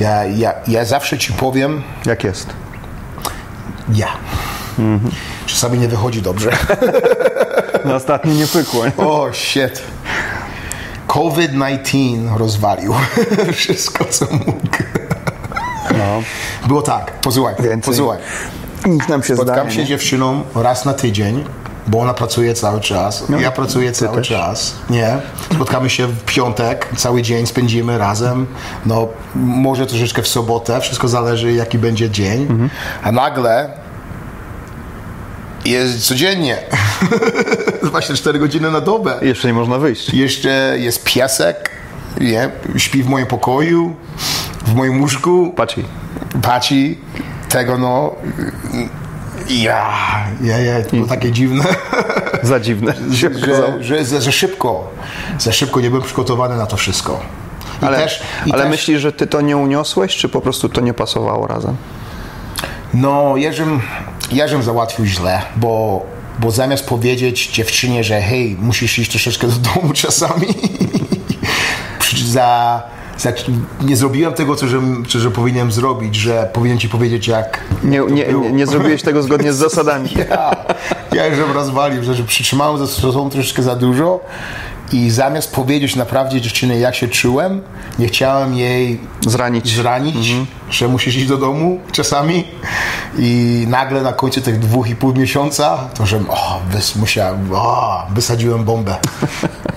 [0.00, 2.46] Ja, ja, ja zawsze ci powiem, Jak jest?
[3.94, 4.08] ja.
[5.46, 6.50] Czasami nie wychodzi dobrze.
[7.84, 8.84] No ostatnio nie pykło.
[8.96, 9.82] O, shit.
[11.08, 12.94] COVID-19 rozwalił
[13.54, 14.76] wszystko, co mógł.
[15.92, 16.22] No.
[16.68, 17.92] Było tak, posłuchaj, Więcej.
[17.94, 18.18] posłuchaj.
[18.86, 19.70] Nic nam się Spotkam zdaje.
[19.70, 19.86] się nie?
[19.86, 21.44] dziewczyną raz na tydzień,
[21.86, 23.24] bo ona pracuje cały czas.
[23.40, 24.28] ja pracuję cały No, też.
[24.28, 24.74] czas.
[24.90, 25.16] Nie.
[25.54, 28.46] Spotkamy się w piątek, cały dzień spędzimy razem.
[28.86, 32.42] No, może troszeczkę w sobotę, wszystko zależy jaki będzie dzień.
[32.42, 32.70] Mhm.
[33.02, 33.70] A nagle
[35.64, 36.58] jest codziennie.
[37.82, 39.18] 24 godziny na dobę.
[39.22, 40.14] Jeszcze nie można wyjść.
[40.14, 41.70] Jeszcze jest piesek,
[42.20, 42.50] nie?
[42.76, 43.96] śpi w moim pokoju,
[44.66, 45.74] w moim łóżku Patrz.
[46.42, 46.98] paci
[47.48, 48.14] tego, no.
[49.48, 49.94] Ja,
[50.42, 51.64] ja, ja, to było takie dziwne,
[52.42, 52.94] Za dziwne.
[53.10, 53.30] że,
[53.80, 54.90] że za, za szybko,
[55.38, 57.20] za szybko nie byłem przygotowany na to wszystko.
[57.82, 60.80] I Ale, też, ale też, myślisz, że ty to nie uniosłeś, czy po prostu to
[60.80, 61.76] nie pasowało razem?
[62.94, 63.80] No, ja żem,
[64.32, 66.06] ja żem załatwił źle, bo,
[66.38, 70.46] bo zamiast powiedzieć dziewczynie, że hej, musisz iść troszeczkę do domu czasami,
[72.32, 72.82] za,
[73.80, 74.66] nie zrobiłem tego, co,
[75.08, 79.22] co że powinienem zrobić, że powinien ci powiedzieć, jak Nie, nie, nie, nie zrobiłeś tego
[79.22, 80.08] zgodnie z zasadami.
[80.30, 80.56] Ja,
[81.12, 84.20] ja już rozwalił, że, że przytrzymałem za sobą troszeczkę za dużo
[84.92, 87.62] i zamiast powiedzieć naprawdę dziewczynie, jak się czułem,
[87.98, 89.74] nie chciałem jej Zranić.
[89.74, 90.34] zranić,
[90.70, 92.44] że musisz iść do domu czasami
[93.18, 98.06] i nagle na końcu tych dwóch i pół miesiąca to, że o, wys, musiałem, o,
[98.10, 98.96] wysadziłem bombę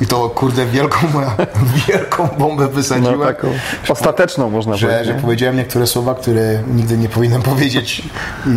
[0.02, 0.98] i to kurde wielką,
[1.88, 3.20] wielką bombę No, wysadziłem.
[3.20, 3.48] taką
[3.90, 5.08] ostateczną można Że, powiedzieć.
[5.08, 5.22] że nie?
[5.22, 8.02] powiedziałem niektóre słowa, które nigdy nie powinienem powiedzieć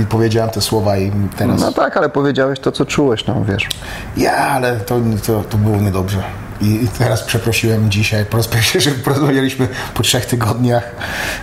[0.02, 3.68] i powiedziałem te słowa i teraz No tak, ale powiedziałeś to, co czułeś, no wiesz.
[4.16, 6.22] ja, ale to, to, to było niedobrze.
[6.62, 10.90] I teraz przeprosiłem dzisiaj po raz pierwszy, że porozmawialiśmy po trzech tygodniach,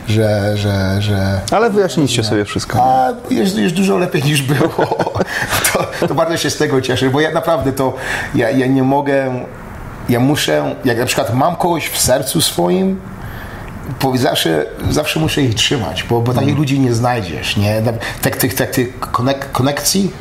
[0.07, 2.83] że, że, że Ale wyjaśniliście sobie wszystko.
[2.83, 4.69] a jest, jest dużo lepiej niż było.
[5.99, 7.95] To, to bardzo się z tego cieszę, bo ja naprawdę to,
[8.35, 9.45] ja, ja nie mogę,
[10.09, 12.99] ja muszę, jak na przykład mam kogoś w sercu swoim,
[14.15, 17.81] zawsze, zawsze muszę ich trzymać, bo, bo takich ludzi nie znajdziesz, nie?
[18.21, 20.11] Tak, tych, tak, tych konek, konekcji,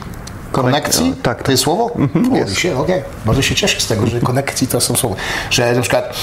[0.53, 1.15] konekcji?
[1.23, 1.43] tak.
[1.43, 1.91] To jest słowo?
[1.97, 2.59] Mhm, jest.
[2.59, 5.17] się, Okej, bardzo się cieszę z tego, że konekcji to są słowa.
[5.51, 6.15] Że na przykład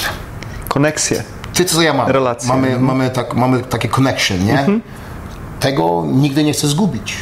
[0.68, 1.24] Koneksje.
[1.54, 2.08] ty co ja mam?
[2.12, 2.50] Relacje.
[2.50, 2.86] Mamy, Mhm.
[2.86, 4.66] mamy, tak, mamy takie connection, nie?
[5.60, 7.14] Tego nigdy nie chcę zgubić.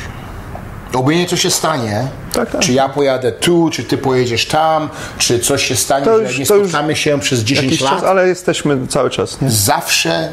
[0.93, 2.61] Obojętnie co się stanie, Tak, tak.
[2.61, 6.37] czy ja pojadę tu, czy ty pojedziesz tam, czy coś się stanie, To że już-
[6.39, 9.51] nie to już spotkamy się przez 10 Jakiś lat, czas, ale jesteśmy cały czas, nie?
[9.51, 10.29] zawsze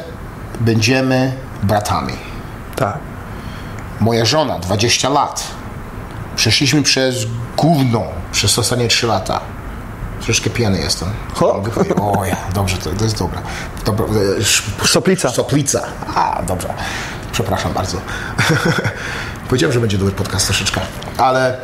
[0.59, 1.31] będziemy
[1.63, 2.13] bratami.
[2.75, 2.97] Tak.
[3.99, 5.43] Moja żona, 20 lat.
[6.41, 7.25] Przeszliśmy przez
[7.57, 9.41] gówno przez ostatnie 3 lata.
[10.21, 11.09] Troszkę pijany jestem.
[11.41, 13.39] Mogę powiedzieć, O ja, dobrze, to, to jest dobre.
[13.85, 14.05] Dobra,
[14.83, 15.29] e, Soplica.
[15.29, 15.83] Soplica.
[16.15, 16.73] A, dobrze.
[17.31, 17.97] Przepraszam bardzo.
[19.49, 20.81] Powiedziałem, że będzie dobry podcast troszeczkę.
[21.17, 21.57] Ale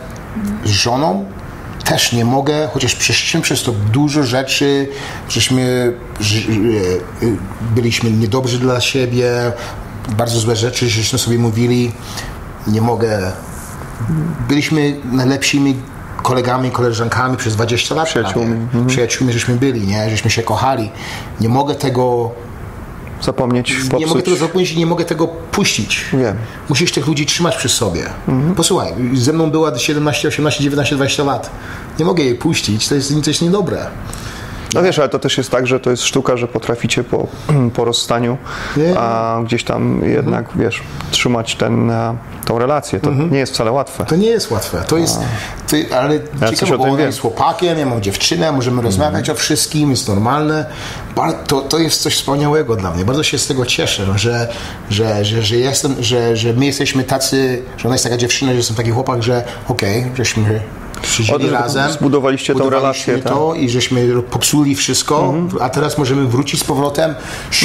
[0.65, 1.25] z żoną
[1.83, 4.89] też nie mogę, chociaż przeszliśmy przez to dużo rzeczy,
[5.29, 5.93] żeśmy
[7.21, 7.29] e, e,
[7.75, 9.51] byliśmy niedobrzy dla siebie,
[10.09, 11.91] bardzo złe rzeczy, żeśmy sobie mówili,
[12.67, 13.31] nie mogę.
[14.47, 15.75] Byliśmy najlepszymi
[16.23, 18.07] kolegami, koleżankami przez 20 lat.
[18.07, 18.47] Przyjaciółmi.
[18.47, 18.61] prawie.
[18.61, 18.87] Mhm.
[18.87, 20.09] Przyjaciółmi, żeśmy byli, nie?
[20.09, 20.91] Żeśmy się kochali.
[21.41, 22.31] Nie mogę tego
[23.21, 23.99] Zapomnieć, popsuć.
[23.99, 26.05] nie mogę tego zapomnieć i nie mogę tego puścić.
[26.13, 26.37] Wiem.
[26.69, 28.05] Musisz tych ludzi trzymać przy sobie.
[28.55, 31.49] Posłuchaj, ze mną była 17, 18, 19, 20 lat.
[31.99, 33.87] Nie mogę jej puścić, to jest coś niedobre.
[34.73, 37.27] No wiesz, ale to też jest tak, że to jest sztuka, że potraficie po,
[37.75, 38.37] po rozstaniu
[38.97, 42.99] a gdzieś tam jednak, wiesz, trzymać ten, e, tą relację.
[42.99, 44.05] To nie jest wcale łatwe.
[44.05, 44.83] To nie jest łatwe.
[44.87, 45.19] To jest,
[45.67, 49.89] ty, ale coś ciekawe, bo ona jest chłopakiem, ja mam dziewczynę, możemy rozmawiać o wszystkim,
[49.91, 50.65] jest normalne.
[51.47, 53.05] To, to jest coś wspaniałego dla mnie.
[53.05, 54.47] Bardzo się z tego cieszę, że,
[54.89, 58.57] że, że, że jestem, że, że my jesteśmy tacy, że ona jest taka dziewczyna, że
[58.57, 60.61] jestem taki chłopak, że okej, żeśmy
[61.01, 61.91] przyjrzeli Od- razem.
[61.91, 63.33] zbudowaliście tą relację, tak.
[63.33, 67.15] to i żeśmy popsuli wszystko, a teraz możemy wrócić z powrotem.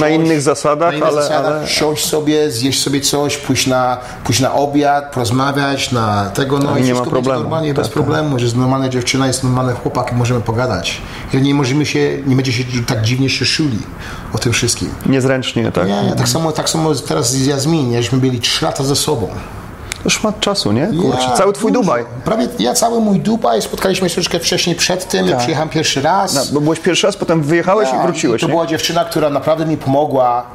[0.01, 3.97] Na innych zasadach, na innych ale- zasadach ale- siąść sobie, zjeść sobie coś, pójść na,
[4.25, 7.41] pójść na obiad, porozmawiać na tego, no I i, nie ma problemu.
[7.41, 11.01] normalnie, bez Tak, problemu, że jest normalna dziewczyna, jest normalny chłopak i możemy pogadać.
[11.35, 13.79] I nie możemy się, nie będzie się tak dziwnie się szuli
[14.33, 14.89] o tym wszystkim.
[15.07, 15.89] Niezręcznie, tak?
[15.89, 19.29] Nie, nie, tak samo, tak samo teraz z Jazmin, żeśmy byli trzy lata ze sobą.
[20.05, 20.87] To szmat czasu, nie?
[20.87, 21.73] Kurczę, Ja, cały twój.
[21.73, 22.05] Dubaj.
[22.25, 26.35] Prawie ja cały mój Dubaj, spotkaliśmy się troszeczkę wcześniej przed tym, ja przyjechałem pierwszy raz.
[26.35, 26.45] Tak.
[26.47, 28.53] No, bo byłeś pierwszy raz, potem wyjechałeś Ja, i wróciłeś, To nie?
[28.53, 30.47] była dziewczyna, która naprawdę mi pomogła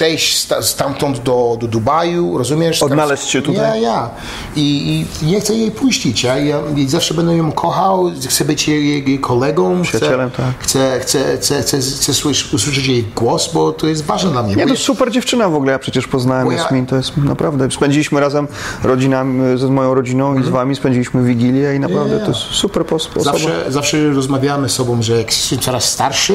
[0.00, 2.82] przejść sta, stamtąd do, do Dubaju, rozumiesz?
[2.82, 3.62] Odnaleźć się tutaj.
[3.62, 4.10] Ja, ja.
[4.56, 6.22] I, i nie chcę jej puścić.
[6.22, 9.82] Ja, ja zawsze będę ją kochał, chcę być jej, jej, kolegą.
[9.82, 10.52] Przyjacielem, chcę, tak.
[10.58, 14.54] Chcę, chcę, chcę, chcę, chcę słysz- usłyszeć jej głos, bo to jest ważne dla mnie.
[14.56, 17.16] Nie, to ja- super dziewczyna w ogóle, ja przecież poznałem Bo ja- Jasmin, to jest
[17.16, 18.48] naprawdę, spędziliśmy razem
[18.82, 22.32] rodzinami, z moją rodziną i z wami spędziliśmy Wigilię i naprawdę Mhm.
[22.32, 23.24] To jest super pos- osoba.
[23.24, 26.34] Zawsze, zawsze rozmawiamy z sobą, że jak jesteśmy coraz starszy,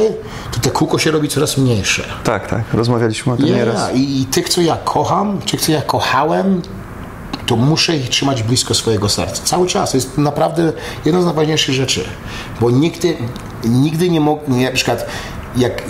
[0.51, 2.03] to te kółko się robi coraz mniejsze.
[2.23, 3.75] Tak, tak, rozmawialiśmy o tym nieraz.
[3.75, 3.91] ja.
[3.91, 6.61] I, I tych, co ja kocham, tych, co ja kochałem,
[7.45, 9.43] to muszę ich trzymać blisko swojego serca.
[9.43, 9.91] Cały czas.
[9.91, 10.73] To jest naprawdę
[11.05, 12.05] jedna z najważniejszych rzeczy.
[12.61, 13.17] Bo nigdy,
[13.63, 15.05] nigdy nie mogę, na przykład
[15.57, 15.83] jak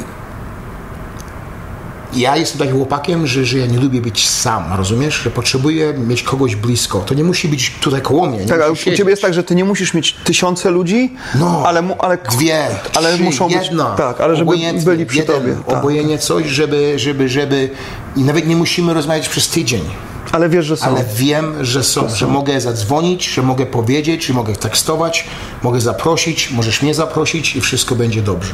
[2.15, 5.15] ja jestem takim chłopakiem, że, że ja nie lubię być sam, rozumiesz?
[5.23, 7.00] Że potrzebuję mieć kogoś blisko.
[7.00, 8.38] To nie musi być tutaj koło mnie.
[8.39, 11.63] Nie Tak, ale u ciebie jest tak, że ty nie musisz mieć tysiące ludzi, No,
[11.65, 13.85] ale, mu, ale Dwie, ale trzy, muszą być, jedna.
[13.85, 15.56] tak, ale żeby Obojętnie, byli przy jeden, tobie.
[15.67, 15.77] Tak.
[15.77, 17.69] Obojętnie coś, żeby, żeby, żeby...
[18.15, 19.81] I nawet nie musimy rozmawiać przez tydzień.
[20.35, 20.85] Ale wiesz, że są.
[20.85, 25.25] Ale wiem, że są, że mogę zadzwonić, że mogę powiedzieć, że mogę tekstować,
[25.63, 28.53] mogę zaprosić, możesz mnie zaprosić i wszystko będzie dobrze.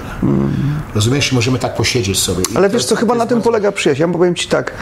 [0.95, 1.31] Rozumiesz?
[1.31, 2.41] I możemy tak posiedzieć sobie.
[2.41, 2.57] I Mm.
[2.57, 4.01] Ale wiesz co, chyba na tym bardzo- polega przyjaźń.
[4.01, 4.73] Ja powiem Ci tak,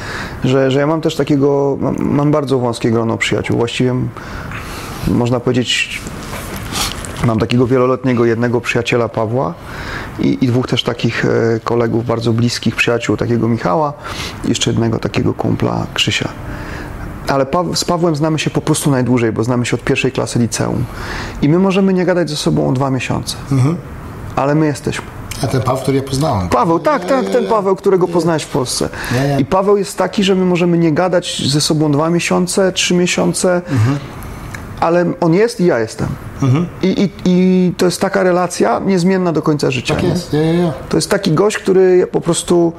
[0.44, 3.58] że, że ja mam też takiego, mam, mam bardzo wąskie grono przyjaciół.
[3.58, 3.96] Właściwie
[5.08, 6.02] można powiedzieć,
[7.26, 9.54] mam takiego wieloletniego jednego przyjaciela Pawła
[10.20, 13.94] i, i dwóch też takich e, kolegów bardzo bliskich przyjaciół, takiego Michała
[14.46, 16.30] i jeszcze jednego takiego kumpla Krzysia.
[17.30, 17.46] Ale
[17.76, 20.86] z Pawłem znamy się po prostu najdłużej, bo znamy się od pierwszej klasy liceum.
[21.42, 23.36] I my możemy nie gadać ze sobą o dwa miesiące.
[24.36, 25.06] Ale my jesteśmy.
[25.44, 26.50] A ten Paweł, który ja poznałem.
[26.50, 28.90] Paweł, tak, tak, ten Paweł, którego poznałeś w Polsce.
[29.40, 33.62] I Paweł jest taki, że my możemy nie gadać ze sobą dwa miesiące, trzy miesiące,
[34.80, 36.08] ale on jest i ja jestem.
[36.82, 39.94] I, i, I to jest taka relacja niezmienna do końca życia.
[39.94, 40.10] Tak nie?
[40.10, 40.34] jest.
[40.34, 40.74] Ja.
[40.90, 42.74] To jest taki gość, który po prostu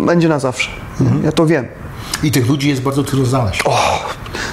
[0.00, 0.70] będzie na zawsze.
[1.24, 1.66] Ja to wiem.
[2.24, 3.62] I tych ludzi jest bardzo trudno znaleźć.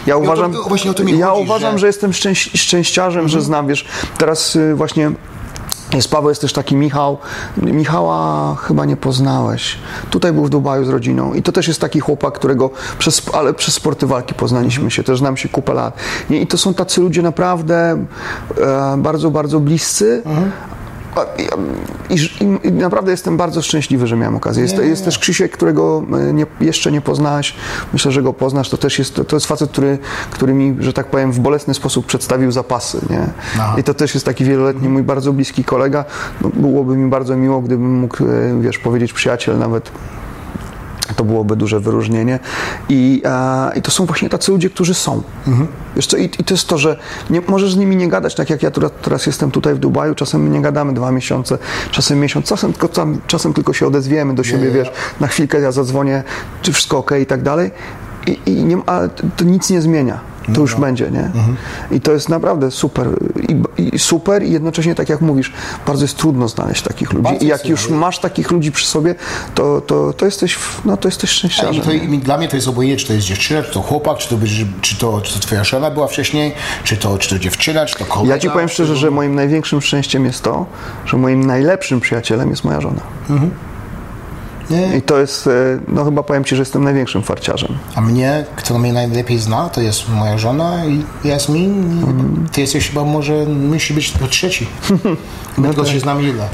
[0.06, 0.64] Ja uważam, to-
[0.94, 3.86] to ja chodzi, uważam, że- że, jestem szczęś, szczęściarzem, że znam, wiesz,
[4.18, 5.12] teraz y, właśnie
[5.94, 7.18] jest Paweł, jest też taki Michał.
[7.58, 9.78] Michała chyba nie poznałeś.
[10.10, 12.70] Tutaj był w Dubaju z rodziną i to też jest taki chłopak, którego
[13.00, 15.98] przez, ale przez sporty walki poznaliśmy się, też znam się kupę lat.
[16.30, 18.06] I to są tacy ludzie naprawdę
[18.62, 20.24] e, bardzo, bardzo bliscy.
[20.26, 20.81] A-
[22.10, 24.64] I, i, I naprawdę jestem bardzo szczęśliwy, że miałem okazję.
[24.64, 27.56] Jest, jest też Krzysiek, którego e, nie, jeszcze nie poznałeś.
[27.94, 28.70] Myślę, że go poznasz.
[28.70, 29.98] To też jest, to jest facet, który,
[30.32, 33.00] który mi, że tak powiem, w bolesny sposób przedstawił zapasy.
[33.10, 33.28] Nie?
[33.56, 33.76] Aha.
[33.78, 36.06] I to też jest taki wieloletni mój bardzo bliski kolega.
[36.42, 39.92] No, byłoby mi bardzo miło, gdybym mógł, e, wiesz, powiedzieć przyjaciel nawet.
[41.16, 42.40] To byłoby duże wyróżnienie.
[42.90, 45.22] I, e, I to są właśnie tacy ludzie, którzy są.
[45.96, 46.98] Wiesz co, i, i to jest to, że
[47.30, 50.16] nie, możesz z nimi nie gadać, tak jak ja teraz, teraz jestem tutaj w Dubaju,
[50.16, 51.58] czasem nie gadamy dwa miesiące,
[51.92, 54.72] czasem miesiąc, czasem tylko, tam, czasem tylko się odezwiemy do siebie, nie.
[54.72, 56.24] wiesz, na chwilkę ja zadzwonię,
[56.62, 57.72] czy wszystko ok i tak dalej.
[58.28, 60.31] I, i nie, ale to nic nie zmienia.
[60.54, 61.32] To już będzie, nie?
[61.92, 63.08] I to jest naprawdę super.
[63.50, 63.62] I,
[63.96, 65.52] I super i jednocześnie, tak jak mówisz,
[65.88, 67.24] bardzo jest trudno znaleźć takich ludzi.
[67.24, 69.16] Bardzo I jak już masz takich ludzi przy sobie,
[69.56, 71.84] to, to, to jesteś, no to jesteś szczęściarzem.
[71.84, 74.30] to, i dla mnie to jest obojętnie, czy to jest dziewczyna, czy to chłopak, czy
[74.30, 74.38] to,
[74.82, 76.54] czy to, czy to twoja żona była wcześniej,
[76.84, 78.36] czy to, czy to dziewczyna, czy to kolega.
[78.36, 80.66] Ja ci powiem szczerze, że moim największym szczęściem jest to,
[81.06, 83.02] że moim najlepszym przyjacielem jest moja żona.
[84.72, 84.98] Nie.
[84.98, 85.52] I to jest, e,
[85.88, 87.78] no chyba powiem ci, że jestem największym farciarzem.
[87.96, 92.02] A mnie, kto mnie najlepiej zna, to jest moja żona i Jasmin.
[92.46, 94.68] I Ty jesteś chyba może, musi być to trzeci.
[95.58, 96.48] My tylko się znamy ile?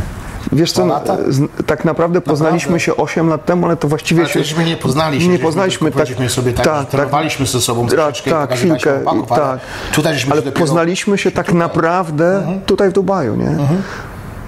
[0.52, 1.18] Wiesz co, lata?
[1.28, 4.44] z- tak naprawdę poznaliśmy się 8 lat temu, ale to właściwie Ale się...
[4.44, 5.28] żeśmy nie poznali się.
[5.28, 9.24] Nie poznaliśmy, tak, sobie tak, tak, trenowaliśmy ze sobą tak, troszeczkę tak, chwilkę, i- ale
[9.24, 9.60] tak.
[9.96, 13.58] tutaj Ale się poznaliśmy się tak naprawdę tutaj w Dubaju, nie?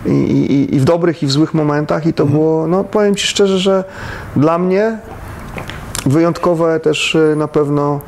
[0.06, 3.27] I, i, I w dobrych, i w złych momentach i to było, no powiem Ci
[3.27, 3.84] szczerze, że
[4.36, 4.98] dla mnie
[6.06, 8.00] wyjątkowe też y, na pewno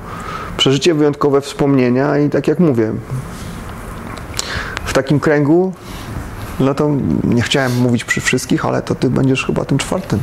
[0.57, 2.93] przeżycie, wyjątkowe wspomnienia i tak jak mówię,
[4.85, 5.73] w takim kręgu,
[6.59, 6.89] no to
[7.23, 10.19] nie chciałem mówić przy wszystkich, ale to Ty będziesz chyba tym czwartym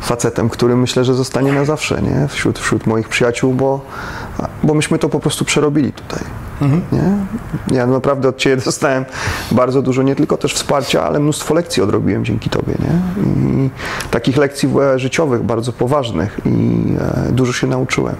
[0.00, 2.28] facetem, który myślę, że zostanie na zawsze, nie?
[2.28, 3.80] Wśród, wśród moich przyjaciół, bo,
[4.62, 6.24] bo myśmy to po prostu przerobili tutaj.
[6.92, 7.16] Nie?
[7.76, 9.04] Ja naprawdę od Ciebie dostałem
[9.50, 13.24] bardzo dużo, nie tylko też wsparcia, ale mnóstwo lekcji odrobiłem dzięki Tobie, nie?
[13.24, 13.70] I
[14.10, 16.82] takich lekcji życiowych, bardzo poważnych i
[17.28, 18.16] e, dużo się nauczyłem.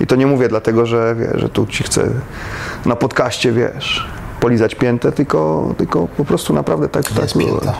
[0.00, 2.10] I to nie mówię dlatego, że, że tu Ci chcę
[2.86, 4.06] na podcaście, wiesz,
[4.40, 7.74] polizać piętę, tylko, tylko po prostu naprawdę tak, tak Jest pięta.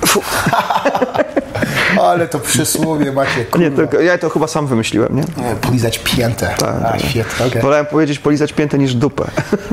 [2.10, 3.68] Ale to przysłowie macie, kurwa.
[3.82, 5.22] Nie, to, ja to chyba sam wymyśliłem, nie?
[5.22, 6.54] Nie, Polizać piętę.
[6.92, 7.62] A, świetnie, okej.
[7.62, 9.24] Wolałem powiedzieć polizać piętę niż dupę.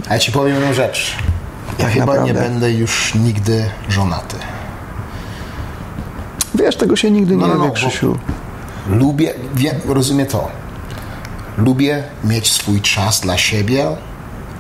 [0.10, 1.16] A ja ci powiem jedną rzecz.
[1.80, 2.34] Ja Tak chyba naprawdę.
[2.34, 4.36] nie będę już nigdy żonaty.
[6.56, 8.18] Wiesz, tego się nigdy nie No, no, no, wie, bo- Krzysiu.
[8.90, 9.34] Lubię,
[9.88, 10.48] rozumiem to.
[11.58, 13.86] Lubię mieć swój czas dla siebie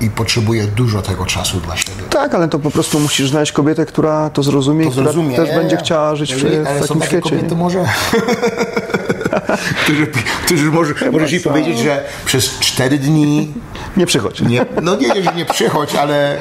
[0.01, 2.03] i potrzebuję dużo tego czasu dla siebie.
[2.09, 5.35] Tak, ale to po prostu musisz znaleźć kobietę, która to zrozumie, To która zrozumie.
[5.35, 7.21] też będzie chciała żyć w, w takim świecie.
[7.29, 7.55] kobiety nie?
[7.55, 7.85] może,
[9.83, 10.07] którzy,
[10.45, 13.53] którzy może, możesz jej powiedzieć, że przez cztery dni
[13.97, 14.41] Nie przychodź.
[14.41, 16.37] nie, no nie, nie, że nie przychodź, ale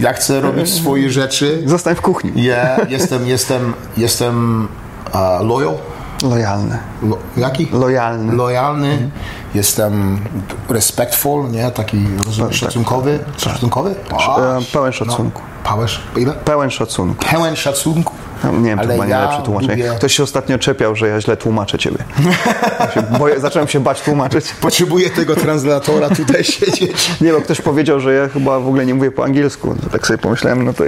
[0.00, 1.62] ja chcę robić swoje rzeczy.
[1.66, 2.32] Zostań w kuchni.
[2.44, 4.68] Ja jestem, jestem, jestem
[5.14, 5.74] uh, loyal.
[6.22, 6.78] Lojalny.
[7.02, 7.68] Lo, jaki?
[7.72, 8.32] Lojalny.
[8.36, 9.10] Lojalny.
[9.54, 10.20] Jestem
[10.68, 11.70] respectful, nie?
[11.70, 13.18] Taki rozumiem, szacunkowy.
[13.36, 13.94] Szacunkowy?
[14.18, 15.42] A, E, Pełen szacunku.
[15.64, 16.32] No, pełen, ile?
[16.32, 17.24] Pełen szacunku.
[17.30, 18.14] Pełen szacunku.
[18.44, 19.76] No, Nie wiem, to Ale chyba nie ja najlepsze tłumaczenie.
[19.86, 21.98] lubię- Ktoś się ostatnio czepiał, że ja źle tłumaczę ciebie.
[22.80, 24.54] Ja się boję, zacząłem się bać tłumaczyć.
[24.60, 27.10] Potrzebuję tego translatora tutaj siedzieć.
[27.20, 29.74] Nie, bo ktoś powiedział, że ja chyba w ogóle nie mówię po angielsku.
[29.84, 30.84] To tak sobie pomyślałem, no to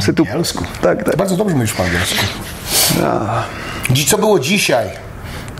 [0.00, 0.24] sobie tu...
[0.24, 0.64] Po angielsku?
[0.82, 1.16] Tak, tak.
[1.16, 2.24] Bardzo dobrze mówisz po angielsku.
[2.94, 3.00] Dzi-
[4.06, 4.86] Co było dzisiaj?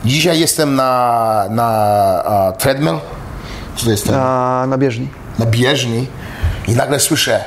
[0.05, 2.99] Dzisiaj jestem na, na treadmill.
[3.77, 4.07] Co to jest?
[4.07, 4.15] ten?
[4.15, 5.09] A na bieżni.
[5.39, 6.07] na bieżni
[6.69, 7.45] i nagle słyszę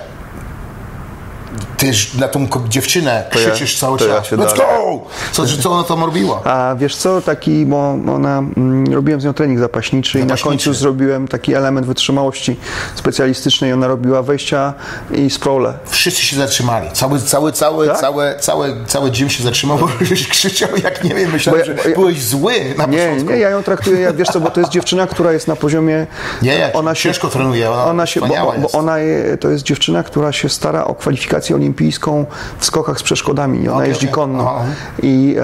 [1.80, 4.28] ty na tą dziewczynę ja- krzyczysz cały to ja czas.
[4.28, 4.58] się Let's dalej.
[4.58, 5.00] go!
[5.32, 6.42] Co, co ona tam robiła?
[6.44, 10.50] A wiesz co, taki, bo ona, mm, robiłem z nią trening zapaśniczy, i na Zapaśniczy.
[10.50, 12.58] końcu zrobiłem taki element wytrzymałości
[12.96, 13.74] specjalistycznej.
[13.74, 14.74] Ona robiła wejścia
[15.12, 15.74] i sprawle.
[15.86, 16.90] Wszyscy się zatrzymali.
[16.94, 17.98] Cały, cały, cały, Tak?
[18.00, 21.32] cały, cały, cały gym się zatrzymał, bo żeś krzyczał jak nie wiem.
[21.32, 23.30] Myślałem, Bo ja- że bo ja- byłeś zły na Nie, początku.
[23.34, 26.08] nie, ja ją traktuję, jak wiesz co, bo to jest dziewczyna, która jest na poziomie...
[26.42, 28.76] Nie, nie, ona się, ciężko trenuje, ona ona się, bo, bo jest.
[28.76, 32.26] ona je, to jest dziewczyna, która się stara o kwalifikację olimpijską
[32.60, 33.68] w skokach z przeszkodami.
[33.68, 34.14] Ona Okej, jeździ okej.
[34.14, 34.66] konno Aha.
[35.04, 35.36] i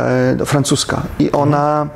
[0.41, 1.01] e, francuska.
[1.20, 1.88] I ona,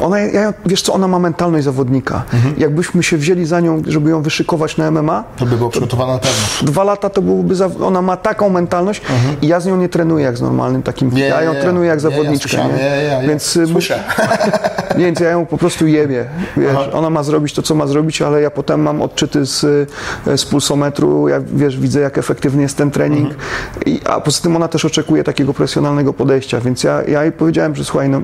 [0.00, 2.22] ona ja, wiesz co, ona ma mentalność zawodnika.
[2.34, 2.54] Mhm.
[2.58, 6.18] Jakbyśmy się wzięli za nią, żeby ją wyszykować na MMA, To by było przygotowane na
[6.18, 6.72] pewno.
[6.72, 9.02] dwa lata to byłoby, za, ona ma taką mentalność
[9.42, 11.22] i ja z nią nie trenuję jak z normalnym takim, Mhm.
[11.22, 12.48] Nie, ja ją nie, trenuję jak Nie, ja zawodniczkę.
[12.48, 13.18] słyszałem, nie?
[13.22, 13.28] nie.
[13.28, 14.02] Więc y, Słyszę.
[14.98, 16.24] nie, więc ja ją po prostu jebie.
[16.56, 19.64] Wiesz, ona ma zrobić to, co ma zrobić, ale ja potem mam odczyty z,
[20.26, 23.34] y, z pulsometru, ja wiesz, widzę, jak efektywny jest ten trening.
[24.04, 27.84] A poza tym ona też oczekuje takiego profesjonalnego podejścia, więc ja, ja jej powiedziałem, że
[27.84, 28.22] słuchaj, no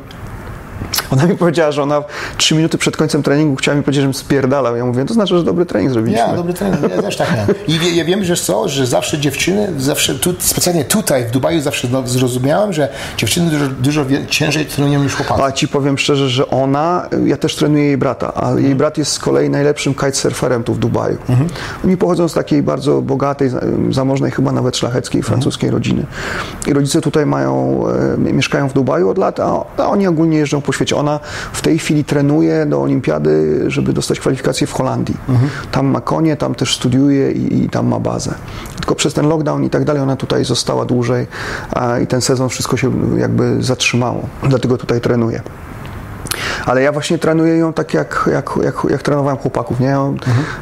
[1.11, 2.03] ona mi powiedziała, że ona
[2.37, 4.77] trzy minuty przed końcem treningu chciała mi powiedzieć, żebym spierdalał.
[4.77, 6.27] Ja mówię, to znaczy, że dobry trening zrobiliśmy.
[6.27, 7.55] Ja, dobry trening, ja też tak miałem.
[7.69, 11.61] I wie, ja wiem, że co, że zawsze dziewczyny, zawsze tu, specjalnie tutaj w Dubaju
[11.61, 15.43] zawsze no, zrozumiałem, że dziewczyny dużo, dużo ciężej trenują niż chłopacy.
[15.43, 19.13] A ci powiem szczerze, że ona, ja też trenuję jej brata, a jej brat jest
[19.13, 21.19] z kolei najlepszym kitesurferem tu w Dubaju.
[21.85, 26.07] Oni pochodzą z takiej bardzo bogatej, za- zamożnej, chyba nawet szlacheckiej, francuskiej rodziny.
[26.67, 27.83] I rodzice tutaj mają,
[28.29, 30.97] e, mieszkają w Dubaju od lat, a, a oni ogólnie jeżdżą po świecie.
[30.97, 31.21] Ona
[31.53, 35.17] w tej chwili trenuje do olimpiady, żeby dostać kwalifikację w Holandii.
[35.73, 38.35] Tam ma konie, tam też studiuje i, i tam ma bazę.
[38.77, 41.27] Tylko przez ten lockdown i tak dalej ona tutaj została dłużej
[42.03, 44.29] i ten sezon wszystko się jakby zatrzymało.
[44.43, 45.41] Dlatego tutaj trenuje.
[46.67, 49.81] Ale ja właśnie trenuję ją tak, jak, jak, jak, jak trenowałem chłopaków.
[49.81, 49.87] Nie?
[49.87, 50.17] Ja ją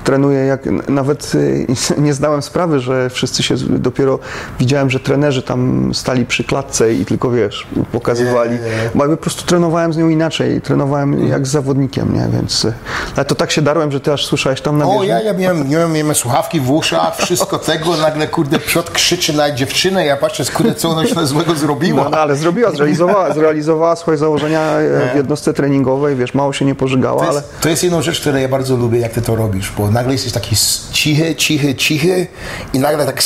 [0.04, 0.66] trenuję jak.
[0.88, 1.66] Nawet y,
[1.98, 4.18] nie zdałem sprawy, że wszyscy się dopiero
[4.58, 8.50] widziałem, że trenerzy tam stali przy klatce i tylko wiesz, pokazywali.
[8.50, 8.90] Nie, nie, nie.
[8.94, 10.60] Bo ja po prostu trenowałem z nią inaczej.
[10.60, 12.28] Trenowałem jak z zawodnikiem, nie?
[12.32, 12.64] Więc.
[12.64, 12.72] y,
[13.16, 15.08] Ale to tak się darłem, że ty aż słyszałeś tam na O, bieżni.
[15.08, 19.50] ja, ja miałem, miałem, miałem słuchawki w uszach, wszystko tego, nagle kurde Piotr krzyczy na
[19.50, 22.04] dziewczynę, ja patrzę, kurde, co ona się złego zrobiła.
[22.04, 26.64] No, no, ale zrobiła, zrealizowała, zrealizowała swoje założenia e, w jednostce treningowej, wiesz, mało się
[26.64, 29.22] nie pożygała, To ale jest, to jest jedną rzecz, którą ja bardzo lubię, jak ty
[29.22, 30.56] to robisz, bo nagle jesteś taki
[30.92, 32.26] cichy, cichy, cichy
[32.72, 33.22] i nagle tak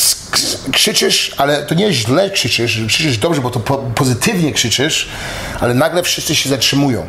[0.73, 5.09] krzyczysz, ale to nie źle krzyczysz, krzyczysz dobrze, bo to po, pozytywnie krzyczysz,
[5.61, 7.07] ale nagle wszyscy się zatrzymują.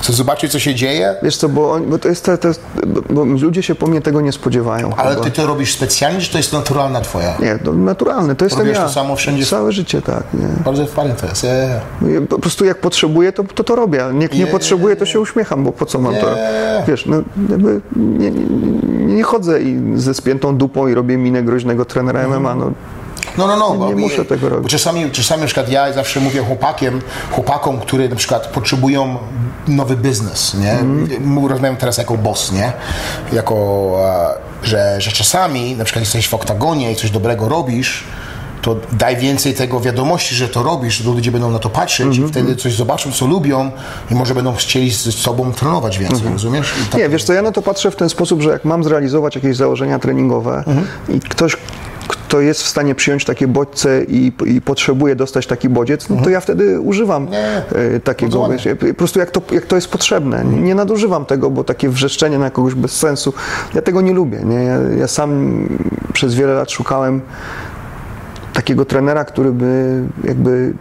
[0.00, 2.60] Chcę zobaczyć, co się dzieje, wiesz co, bo, on, bo to jest, to, to jest
[3.10, 4.90] bo, ludzie się po mnie tego nie spodziewają.
[4.96, 5.24] ale chyba.
[5.24, 7.36] ty to robisz specjalnie, czy to jest naturalna twoja?
[7.40, 8.84] Nie, to naturalne, to jestem Robisz ja.
[8.84, 9.46] to samo wszędzie?
[9.46, 10.22] Całe życie, tak.
[10.34, 10.46] Nie.
[10.64, 11.44] Bardzo fajne to jest.
[11.44, 11.82] Yeah.
[12.02, 13.98] Ja Po prostu jak potrzebuję, to to, to robię.
[14.20, 14.46] Jak nie Nie.
[14.46, 16.34] potrzebuję, to się uśmiecham, bo po co mam to?
[16.34, 16.82] Nie.
[16.88, 17.16] Wiesz, no
[17.50, 22.54] jakby nie, nie, nie chodzę i ze spiętą dupą i robię minę groźnego trenera MMA,
[22.54, 22.70] no.
[23.38, 23.86] No, no, no.
[23.88, 24.70] Nie bo, muszę tego robić.
[24.70, 29.18] Czasami, czasami na przykład ja zawsze mówię chłopakiem, chłopakom, które na przykład potrzebują
[29.68, 30.72] nowy biznes, nie?
[30.72, 31.46] Mhm.
[31.48, 32.72] Rozmawiam teraz jako boss, nie?
[33.32, 33.54] Jako,
[34.62, 38.04] e, że, że czasami na przykład jesteś w oktagonie i coś dobrego robisz,
[38.62, 42.26] to daj więcej tego wiadomości, że to robisz, to ludzie będą na to patrzeć Mhm,
[42.26, 43.70] i wtedy coś zobaczą, co lubią
[44.10, 46.66] i może będą chcieli z sobą trenować więcej, rozumiesz?
[46.66, 47.02] I tak, Mhm.
[47.02, 49.56] Nie, wiesz co, ja na to patrzę w ten sposób, że jak mam zrealizować jakieś
[49.56, 50.64] założenia treningowe
[51.08, 51.56] i ktoś,
[52.08, 56.30] kto jest w stanie przyjąć takie bodźce i, i potrzebuje dostać taki bodziec, no to
[56.30, 57.62] ja wtedy używam Nie,
[57.96, 60.44] e, takiego, wiesz, po prostu jak to, jak to jest potrzebne.
[60.44, 63.32] Nie, nie nadużywam tego, bo takie wrzeszczenie na kogoś bez sensu,
[63.74, 64.40] ja tego nie lubię.
[64.44, 64.64] Nie?
[64.64, 65.62] Ja, ja sam
[66.12, 67.20] przez wiele lat szukałem
[68.52, 70.72] takiego trenera, który by jakby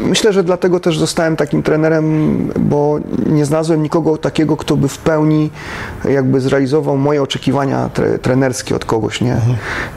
[0.00, 4.98] myślę, że dlatego też zostałem takim trenerem, bo nie znalazłem nikogo takiego, kto by w
[4.98, 5.50] pełni
[6.04, 9.36] jakby zrealizował moje oczekiwania tre, trenerskie od kogoś, nie?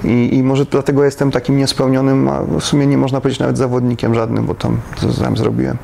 [0.04, 4.16] I, I może dlatego jestem takim niespełnionym, a w sumie nie można powiedzieć nawet zawodnikiem
[4.16, 5.78] żadnym, bo tam co tam zrobiłem.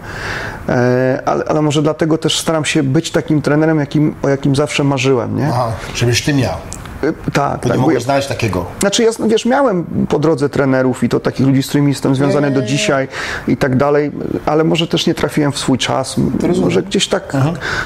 [0.70, 4.84] E, ale, ale może dlatego też staram się być takim trenerem, jakim, o jakim zawsze
[4.84, 5.48] marzyłem, nie?
[5.48, 6.56] Aha, żebyś ty miał.
[7.04, 7.88] E, Tak, Bo tak.
[7.88, 8.66] nie ja- znaleźć takiego.
[8.80, 12.48] znaczy, ja, wiesz, miałem po drodze trenerów i to takich ludzi, z którymi jestem związany
[12.50, 13.08] Nie, do nie, dzisiaj
[13.48, 14.12] i tak dalej,
[14.46, 16.16] ale może też nie trafiłem w swój czas.
[16.62, 17.34] Może gdzieś tak,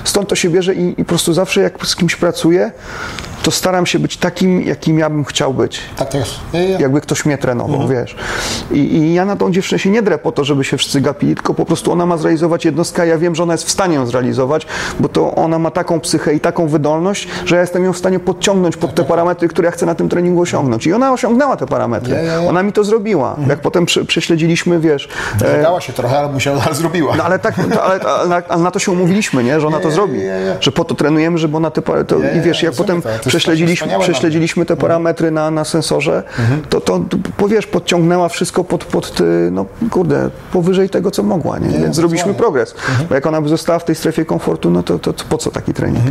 [0.04, 2.72] stąd to się bierze i, i po prostu zawsze jak z kimś pracuję,
[3.44, 5.80] to staram się być takim, jakim ja bym chciał być.
[5.98, 6.32] Tak to jest.
[6.54, 6.80] Ja, ja.
[6.80, 8.00] Jakby ktoś mnie trenował, Mhm.
[8.02, 8.16] wiesz.
[8.72, 11.36] I, I ja na tą dziewczynę się nie drę po to, żeby się wszyscy gapili,
[11.36, 13.96] tylko po prostu ona ma zrealizować jednostkę, a ja wiem, że ona jest w stanie
[13.96, 14.68] ją zrealizować,
[15.00, 18.20] bo to ona ma taką psychę i taką wydolność, że ja jestem ją w stanie
[18.20, 20.88] podciągnąć pod te parametry, które ja chcę na tym treningu osiągnąć.
[20.88, 22.16] I ona osiągnęła te parametry.
[22.50, 23.36] Ona mi to zrobiła.
[23.48, 25.10] Jak potem prze, prześledziliśmy, wiesz,
[25.46, 27.16] e, Wydała się trochę, ale musiała, ale zrobiła.
[27.16, 29.60] no ale tak, ale, ale, ale na to się umówiliśmy, nie?
[29.60, 30.20] że ona to zrobi.
[30.62, 33.02] Że po to trenujemy, żeby ona te pa- to, Ja, I wiesz, ja, jak potem
[33.28, 34.02] prześledziliśmy, Mhm.
[34.02, 36.24] prześledziliśmy te parametry na, na sensorze,
[36.70, 37.00] to, to,
[37.38, 41.70] to wiesz, podciągnęła wszystko pod, pod y, no kurde, powyżej tego, co mogła, nie?
[41.80, 42.76] Więc zrobiliśmy progres.
[43.10, 45.52] Bo jak ona by została w tej strefie komfortu, no to, to, to po co
[45.52, 46.06] taki trening?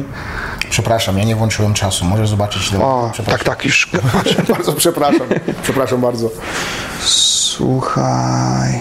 [0.70, 2.04] Przepraszam, ja nie włączyłem czasu.
[2.04, 2.70] Możesz zobaczyć.
[2.72, 3.38] ile- O, Przepraszam.
[3.38, 3.90] tak, tak, już.
[4.56, 5.26] bardzo przepraszam.
[5.62, 6.30] Przepraszam bardzo.
[7.00, 8.80] Słuchaj.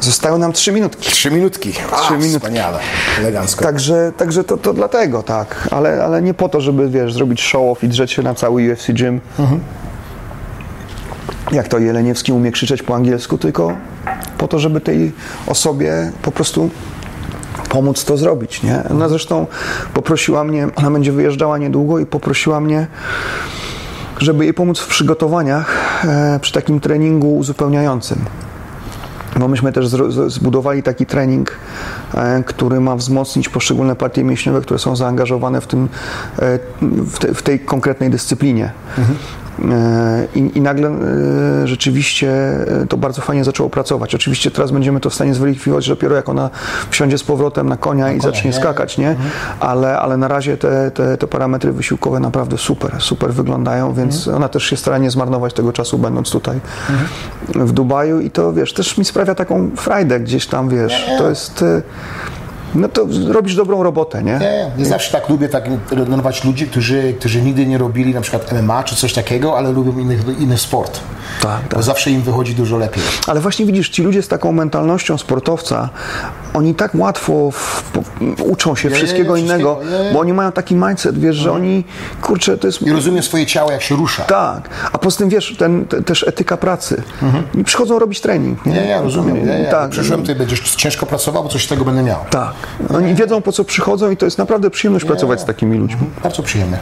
[0.00, 1.10] Zostały nam trzy minutki.
[1.10, 1.72] Trzy minutki.
[1.92, 2.36] A, Trzy minutki.
[2.36, 2.78] Wspaniale.
[3.18, 3.64] Elegancko.
[3.64, 5.68] Także, także to, to dlatego, tak.
[5.70, 8.92] Ale, ale nie po to, żeby, wiesz, zrobić show-off i drzeć się na cały UFC
[8.92, 9.20] gym.
[11.52, 13.76] Jak to Jeleniewski umie krzyczeć po angielsku, tylko
[14.38, 15.12] po to, żeby tej
[15.46, 16.70] osobie po prostu
[17.68, 18.82] pomóc to zrobić, nie?
[18.90, 19.46] Ona zresztą
[19.94, 22.86] poprosiła mnie, ona będzie wyjeżdżała niedługo i poprosiła mnie,
[24.18, 28.24] żeby jej pomóc w przygotowaniach e, przy takim treningu uzupełniającym.
[29.36, 29.86] Bo myśmy też
[30.26, 31.52] zbudowali taki trening,
[32.14, 35.88] e, który ma wzmocnić poszczególne partie mięśniowe, które są zaangażowane w, tym,
[36.38, 38.72] e, w, te, w tej konkretnej dyscyplinie.
[38.98, 39.02] E,
[40.34, 42.30] I, I nagle e, rzeczywiście
[42.82, 44.14] e, to bardzo fajnie zaczęło pracować.
[44.14, 46.50] Oczywiście teraz będziemy to w stanie zweryfikować dopiero jak ona
[46.90, 48.56] wsiądzie z powrotem na konia i zacznie nie?
[48.56, 49.16] skakać, nie?
[49.60, 54.48] Ale, ale na razie te, te, te parametry wysiłkowe naprawdę super, super wyglądają, więc ona
[54.48, 56.60] też się stara nie zmarnować tego czasu będąc tutaj
[57.54, 61.62] w Dubaju i to wiesz, też mi sprawia taką frajdę gdzieś tam, wiesz, to jest
[61.62, 61.82] e,
[62.74, 64.32] no to robisz dobrą robotę, nie?
[64.38, 68.52] Nie, nie zawsze tak lubię tak trenować ludzi, którzy, którzy nigdy nie robili na przykład
[68.62, 71.00] MMA czy coś takiego, ale lubią inny, inny sport.
[71.42, 71.74] Tak, tak.
[71.74, 73.02] Bo zawsze im wychodzi dużo lepiej.
[73.26, 75.88] Ale właśnie widzisz, ci ludzie z taką mentalnością sportowca,
[76.54, 77.92] oni tak łatwo w,
[78.42, 81.84] uczą się Nie, wszystkiego nie, innego, wszystkiego, bo oni mają taki mindset, wiesz, że oni,
[82.22, 82.82] kurczę, to jest...
[82.82, 84.24] I rozumiem swoje ciało, jak się rusza.
[84.24, 87.02] Tak, a poza tym wiesz, ten, te, też etyka pracy.
[87.54, 88.72] I przychodzą robić trening, nie?
[88.72, 89.46] Nie, ja rozumiem.
[89.46, 89.64] Nie, nie.
[89.70, 92.18] Tak, Przyszłem, ty będziesz ciężko pracował, bo coś z tego będę miał.
[92.30, 92.52] tak.
[92.94, 96.10] Oni wiedzą, po co przychodzą i to jest naprawdę przyjemność pracować z takimi ludźmi.
[96.22, 96.78] Bardzo przyjemne.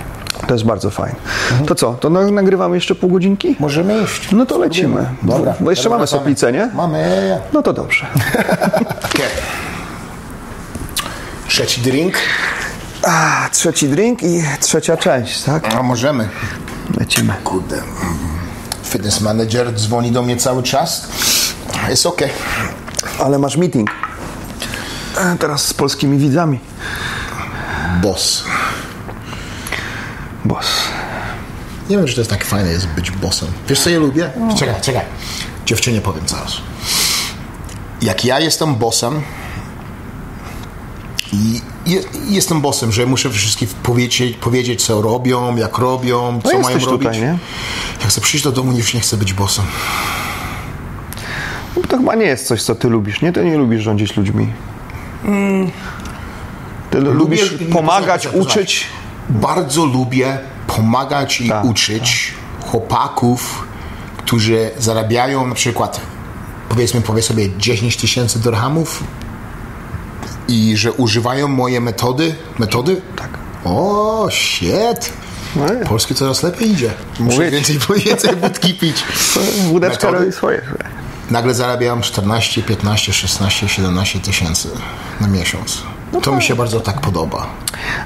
[0.47, 1.15] To jest bardzo fajne.
[1.67, 3.57] To co, to na- nagrywamy jeszcze pół godzinki?
[3.61, 4.33] Możemy iść.
[4.33, 5.07] No to lecimy.
[5.23, 5.55] Dobra.
[5.61, 6.71] Bo jeszcze mamy soplicę, nie?
[6.75, 7.41] Mamy.
[7.53, 8.07] No to dobrze.
[11.49, 12.15] Trzeci drink.
[13.03, 15.75] A, trzeci drink i trzecia część, tak?
[15.75, 16.29] A możemy.
[17.01, 17.33] Lecimy.
[17.45, 17.77] Kurde.
[17.77, 17.87] mm.
[18.85, 21.09] Fitness manager dzwoni do mnie cały czas.
[21.89, 22.29] Jest okej.
[23.19, 23.91] Ale masz meeting.
[25.17, 26.59] E, Teraz z polskimi widzami.
[28.03, 28.45] Boss.
[30.45, 30.67] Boss.
[31.91, 33.49] Nie wiem, czy to jest tak fajne jest być bossem.
[33.69, 34.31] Wiesz co ja lubię?
[34.59, 35.05] Czekaj, czekaj.
[35.67, 36.53] Dziewczynie powiem zaraz.
[38.03, 39.23] Jak ja jestem bossem
[41.33, 46.63] i je, jestem bossem, że muszę wszystkim powiedzieć, powiedzieć, co robią, jak robią, co mają
[46.63, 47.07] No jesteś robić.
[47.07, 47.39] tutaj, nie?
[48.01, 49.65] Jak chcę przyjść do domu, już nie chcę być bossem.
[51.77, 53.33] No, to chyba nie jest coś, co ty lubisz, nie?
[53.33, 54.53] Ty nie lubisz rządzić ludźmi.
[56.91, 58.87] Ty lubisz pomagać, uczyć.
[59.29, 63.67] Bardzo lubię pomagać i Tak, uczyć chłopaków,
[64.17, 66.01] którzy zarabiają na przykład
[66.69, 69.05] powiedzmy powie sobie 10 tysięcy dirhamów
[70.49, 72.35] i że używają moje metody.
[72.59, 73.01] Metody?
[73.17, 73.29] Tak.
[73.65, 75.13] O, shit.
[75.57, 75.89] No jest.
[75.89, 76.91] Polski coraz lepiej idzie.
[77.21, 79.05] Muszę Mówię więcej, więcej wódki pić.
[79.73, 80.25] Wódeczka Metody?
[80.25, 80.63] robi swoje.
[81.33, 84.69] Nagle zarabiam 14, 15, 16, 17 tysięcy
[85.21, 85.83] na miesiąc.
[86.23, 87.47] to mi się bardzo tak podoba.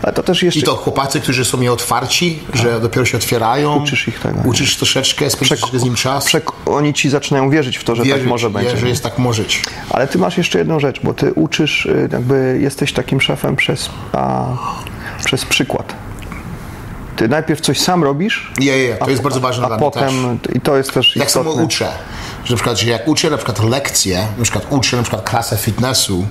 [0.03, 0.61] Ale to też jeszcze...
[0.61, 3.77] I to chłopacy, którzy są nieotwarci, że dopiero się otwierają.
[3.83, 6.27] Uczysz ich tego, Uczysz troszeczkę, spędzisz z nim czas.
[6.27, 8.77] Przek- oni ci zaczynają wierzyć w to, że tak Wierzyć, może będzie.
[8.77, 9.63] że jest tak może być.
[9.91, 13.91] Ale ty masz jeszcze jedną rzecz, bo ty uczysz, y, jakby jesteś takim szefem przez,
[14.13, 14.47] a,
[15.25, 15.95] przez przykład.
[17.17, 20.03] Ty najpierw coś sam robisz, Je, je, to jest bardzo ważne a dla mnie też.
[20.03, 21.65] potem i to jest też Jak samo istotne.
[21.67, 21.89] uczę,
[22.47, 25.57] że na przykład, że jak uczę na przykład lekcję, na przykład uczę na przykład klasę
[25.57, 26.27] fitnessu,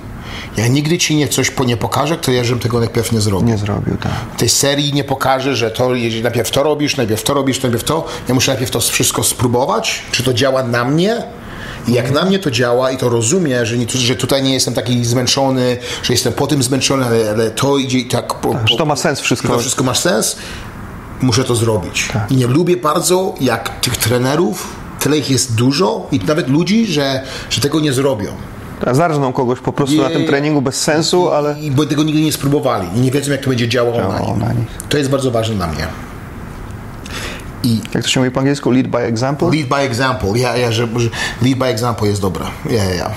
[0.56, 3.48] ja nigdy ci nie coś po- nie pokażę, to ja żebym tego najpierw nie zrobił.
[3.48, 4.12] Nie zrobił, tak.
[4.36, 8.06] tej serii nie pokażę, że to jeżeli najpierw to robisz, najpierw to robisz, najpierw to.
[8.28, 11.22] Ja muszę najpierw to wszystko spróbować, czy to działa na mnie.
[11.88, 14.74] I jak na mnie to działa i to rozumiem, że, nie, że tutaj nie jestem
[14.74, 18.34] taki zmęczony, że jestem po tym zmęczony, ale, ale to idzie i tak.
[18.34, 19.48] Po, że to ma sens wszystko.
[19.48, 20.36] To wszystko ma sens,
[21.20, 22.08] muszę to zrobić.
[22.12, 22.30] Tak.
[22.30, 24.75] Nie lubię bardzo, jak tych trenerów,
[25.06, 28.30] tyle ich jest dużo i nawet ludzi, że, że tego nie zrobią.
[28.92, 32.32] Zarżną kogoś po prostu na tym treningu bez sensu, ale I bo tego nigdy nie
[32.32, 34.66] spróbowali i nie wiedzą, jak to będzie działało, Działało na, nich.
[34.88, 35.86] To jest bardzo ważne dla mnie.
[37.64, 39.50] I jak to się mówi po angielsku, lead by example.
[39.50, 41.08] lead by example, ja, ja, że, że
[41.42, 43.10] lead by example jest dobre, ja, ja, ja.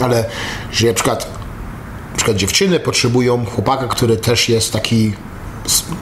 [0.00, 0.24] Ale,
[0.72, 1.28] że na przykład,
[2.10, 5.12] na przykład dziewczyny potrzebują chłopaka, który też jest taki,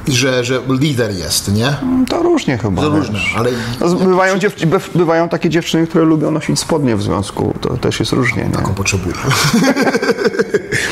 [0.09, 1.77] że, że lider jest, nie?
[2.09, 2.83] To różnie chyba.
[2.83, 3.51] To różne, ale
[3.81, 7.55] No, Bywają, dziew- byw- bywają takie dziewczyny, które lubią nosić spodnie w związku.
[7.61, 8.45] To też jest różnie.
[8.45, 8.51] Nie?
[8.51, 9.15] taką potrzebuję.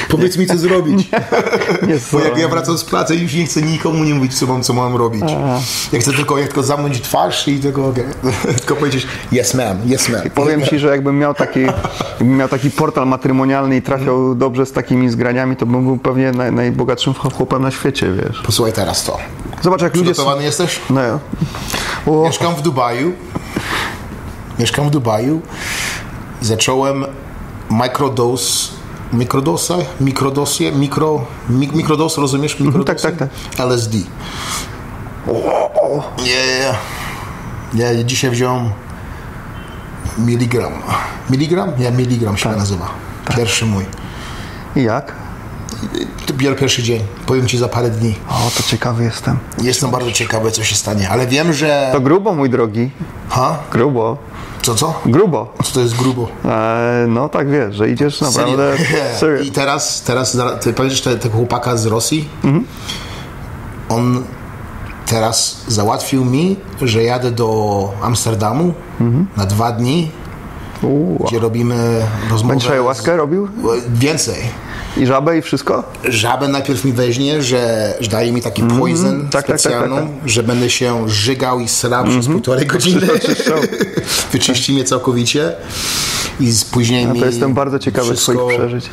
[0.08, 1.08] Powiedz mi, co zrobić.
[1.88, 4.62] Nie Bo jak ja wracam z pracy, już nie chcę nikomu nie mówić, co mam,
[4.62, 5.24] co mam robić.
[5.92, 7.92] Ja chcę tylko, ja tylko zamknąć twarz i tylko,
[8.58, 10.30] tylko powiedzieć yes ma'am, yes ma'am.
[10.30, 11.60] Powiem Ci, że jakbym miał taki,
[12.10, 16.32] jakbym miał taki portal matrymonialny i trafiał dobrze z takimi zgraniami, to bym był pewnie
[16.32, 18.42] naj, najbogatszym chłopem na świecie, wiesz.
[18.42, 19.18] Posłuchaj teraz to.
[19.62, 20.40] Zobacz, jak ludzie są...
[20.40, 20.80] Jesteś?
[20.90, 21.18] No, ja.
[22.06, 23.12] o, Mieszkam w Dubaju.
[24.58, 25.40] Mieszkam w Dubaju.
[26.40, 27.04] Zacząłem
[27.70, 28.72] microdose,
[29.12, 32.60] mikrodosę, mikrodosję, mikro, mik, mikrodos, rozumiesz?
[32.60, 32.94] Mikrodosę?
[32.94, 33.96] tak, tak, LSD.
[36.18, 36.74] Nie,
[37.74, 38.70] nie, ja dzisiaj wziąłem
[40.18, 40.72] miligram.
[41.30, 41.72] Miligram?
[41.78, 42.90] Ja miligram się nazywa.
[43.36, 43.84] Pierwszy mój.
[44.76, 45.21] I jak?
[46.28, 47.02] Dopiero pierwszy dzień.
[47.26, 48.14] Powiem ci za parę dni.
[48.30, 49.38] O, to ciekawy jestem.
[49.62, 51.88] Jestem bardzo ciekawy, co się stanie, ale wiem, że...
[51.92, 52.90] To grubo, mój drogi.
[53.28, 53.58] Ha?
[53.72, 54.16] Grubo.
[54.62, 55.00] Co, co?
[55.06, 55.54] Grubo.
[55.64, 56.28] Co to jest grubo?
[56.44, 58.72] E, no tak wiesz, że idziesz naprawdę...
[59.20, 59.42] Serio?
[59.42, 62.28] I teraz, teraz ty pamiętasz te- tego chłopaka z Rosji?
[62.44, 62.64] Mhm.
[63.88, 64.24] On
[65.06, 69.26] teraz załatwił mi, że jadę do Amsterdamu Mhm.
[69.36, 70.10] na dwa dni,
[70.82, 71.24] Uuu.
[71.26, 72.52] gdzie robimy rozmowę.
[72.54, 73.48] Będziesz ayahuaskę robił?
[73.88, 74.36] Więcej.
[74.96, 75.84] I żabę i wszystko?
[76.04, 80.06] Żabę najpierw mi weźmie, że, że daje mi taki poison tak, tak, tak, specjalną, tak,
[80.28, 83.06] że będę się żygał i srał przez półtorej godziny.
[84.32, 85.52] Wyczyści mnie całkowicie
[86.40, 88.84] i z później No mi to jestem bardzo ciekawy wszystko- Twoich przeżyć.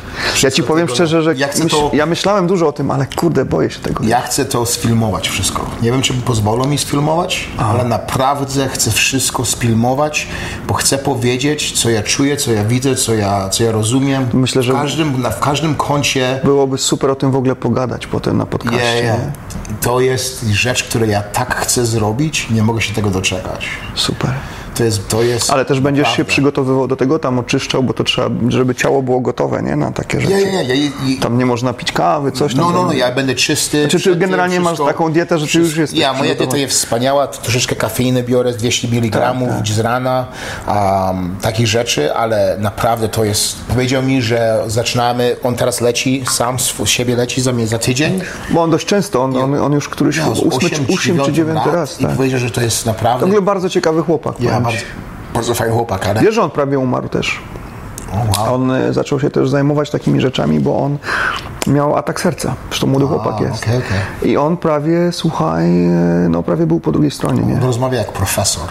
[0.42, 3.06] Ja Ci powiem tego- szczerze, że Ja myśl, to- ja myślałem dużo o tym, ale
[3.16, 4.04] kurde, boję się tego.
[4.04, 5.70] Ja chcę to sfilmować wszystko.
[5.82, 10.28] Nie wiem, czy pozwolą mi sfilmować, ale naprawdę chcę wszystko sfilmować,
[10.68, 14.26] bo chcę powiedzieć, co ja czuję, co ja widzę, co ja, co ja rozumiem.
[14.32, 18.36] Myślę, że- w każdym, w każdym kącie Byłoby super o tym w ogóle pogadać potem
[18.36, 18.96] na podcaście.
[18.96, 19.02] je.
[19.02, 19.32] nie?
[19.80, 23.68] to jest rzecz, którą ja tak chcę zrobić, nie mogę się tego doczekać.
[23.94, 24.30] Super.
[24.74, 28.04] To jest, to jest Ale też będziesz się przygotowywał do tego, tam oczyszczał, bo to
[28.04, 29.76] trzeba, żeby ciało było gotowe, nie?
[29.76, 30.32] Na takie rzeczy.
[30.32, 30.74] Ja, ja,
[31.20, 32.64] Tam nie można pić kawy, coś tam.
[32.64, 33.80] no, no, no, ja będę czysty.
[33.80, 36.74] Znaczy, czy generalnie masz wszystko- taką dietę, że ty już jesteś Ja, moja dieta jest
[36.74, 40.26] wspaniała, troszeczkę kafeiny biorę, 200 mg Tak, z rana,
[40.68, 46.58] um, takich rzeczy, ale naprawdę to jest, powiedział mi, że zaczynamy, on teraz leci, sam
[46.58, 48.20] z siebie leci za za tydzień.
[48.50, 51.32] Bo on dość często, on, on, on już któryś z ósmy, osiem, czy, ósmy czy
[51.32, 52.00] dziewiąty lat raz.
[52.00, 52.16] I Tak.
[52.16, 54.40] powiedział, że to jest W naprawdę, ogóle bardzo ciekawy chłopak.
[54.40, 55.00] ja, powiem bardzo,
[55.34, 56.20] bardzo fajny chłopak, ale...
[56.20, 57.40] Wiesz, że on prawie umarł też.
[58.12, 58.54] O, wow.
[58.54, 60.98] On y, zaczął się też zajmować takimi rzeczami, bo on
[61.66, 62.54] miał atak serca.
[62.68, 63.62] Zresztą młody chłopak jest.
[63.62, 64.30] okej, okej.
[64.30, 65.86] I on prawie, słuchaj,
[66.24, 67.60] y, no prawie był po drugiej stronie, nie?
[67.60, 68.68] Rozmawia jak profesor.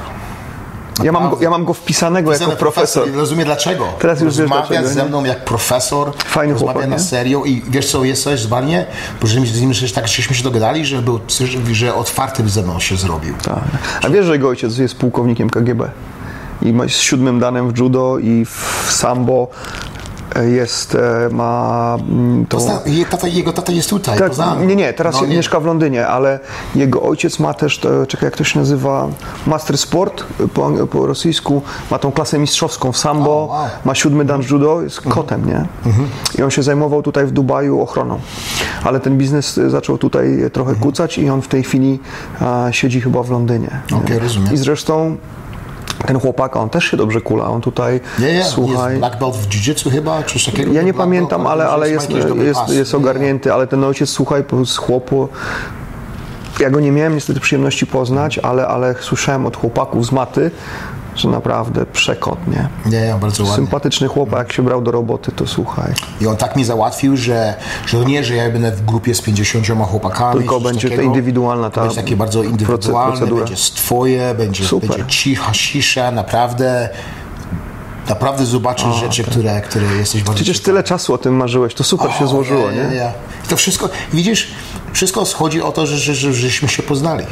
[1.03, 3.11] Ja mam go, ja mam go wpisanego jako Ten profesor.
[3.13, 3.85] Rozumie dlaczego.
[3.99, 5.09] Teraz już Rozmawia dlaczego, ze nie?
[5.09, 6.11] mną jak profesor.
[6.25, 8.85] Fajny rozmawia chłopak, na serio i wiesz co, jest coś zwanie,
[9.21, 11.19] bo że z nim że tak żeśmy się dogadali, że był,
[11.71, 13.33] że otwarty ze mną się zrobił.
[13.43, 13.59] Tak.
[14.03, 15.89] A wiesz, że jego ojciec jest pułkownikiem KGB?
[16.61, 19.47] I ma- z siódmym danem w judo i w sambo
[20.45, 22.57] jest, e, ma mm, tą...
[22.57, 24.31] Pozna, je- tata, jego tata jest tutaj, Tak,
[24.67, 26.39] nie, nie, teraz No, się- mieszka w Londynie, ale
[26.75, 29.07] jego ojciec ma też, to, czekaj, jak to się nazywa,
[29.47, 30.23] Master Sport
[30.53, 33.67] po, po rosyjsku, ma tą klasę mistrzowską w sambo, O, wow.
[33.85, 35.65] ma siódmy dan judo, jest kotem, nie?
[36.39, 38.19] I on się zajmował tutaj w Dubaju ochroną.
[38.83, 41.99] Ale ten biznes y, zaczął tutaj trochę kucać i on w tej chwili
[42.41, 43.79] a, siedzi chyba w Londynie.
[44.09, 44.19] nie?
[44.19, 44.53] Rozumiem.
[44.53, 45.17] I zresztą
[46.07, 48.89] ten chłopak, on też się dobrze kula, on tutaj, Nie, nie, słuchaj...
[48.89, 50.73] jest black belt w jiu-jitsu chyba, czy coś takiego.
[50.73, 52.99] Ja nie pamiętam, belt, ale, ale jest, jest, jest nie.
[52.99, 55.29] ogarnięty, ale ten ojciec, słuchaj, z chłopu,
[56.59, 60.51] ja go nie miałem niestety przyjemności poznać, ale, ale słyszałem od chłopaków z maty,
[61.19, 62.69] że naprawdę przekotnie.
[62.85, 63.55] Nie, nie, bardzo ładnie.
[63.55, 65.93] Sympatyczny chłopak, jak się brał do roboty, to słuchaj.
[66.21, 67.53] I on tak mi załatwił, że,
[67.85, 70.39] że to nie, że ja będę w grupie z 50 chłopakami.
[70.39, 71.03] Tylko będzie to takiego.
[71.07, 73.45] indywidualna ta Będzie takie bardzo indywidualne, procedura.
[73.45, 74.89] będzie twoje, będzie, Super.
[74.89, 76.89] będzie cicha, cisza, naprawdę
[78.09, 80.65] naprawdę zobaczysz rzeczy, które, które jesteś bardzo Przecież ciekawy.
[80.65, 82.95] tyle czasu o tym marzyłeś, to super się O, złożyło, ja, ja, nie?
[82.95, 83.11] ja.
[83.45, 84.47] I to wszystko, widzisz,
[84.93, 87.25] wszystko schodzi o to, że, że, że żeśmy się poznali.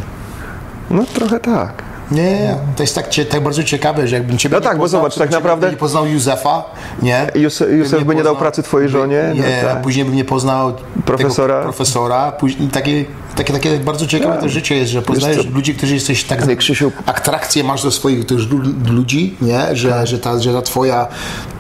[0.90, 1.84] No trochę tak.
[2.12, 2.56] Nie, nie, nie.
[2.76, 5.14] To jest tak, tak bardzo ciekawe, że jakbym ciebie No nie tak, bo poznał, zobacz,
[5.14, 6.64] to tak naprawdę- Nie poznał Józefa,
[7.02, 7.28] nie?
[7.36, 9.82] Józef- Józef by nie dał pracy twojej żonie, no Nie, tak.
[9.82, 10.74] później bym nie poznał
[11.06, 11.62] Profesora.
[11.62, 12.32] Profesora.
[12.32, 15.50] Później, takie, takie, takie bardzo ciekawe to życie jest, że poznajesz co?
[15.52, 16.42] ludzi, którzy jesteś tak...
[16.42, 19.76] Ale Krzysiu- Atrakcję masz do swoich lu- ludzi, nie?
[19.76, 20.08] Że, Tak.
[20.08, 21.08] że, ta, że ta twoja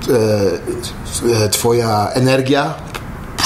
[0.09, 2.73] e, e, twoja energia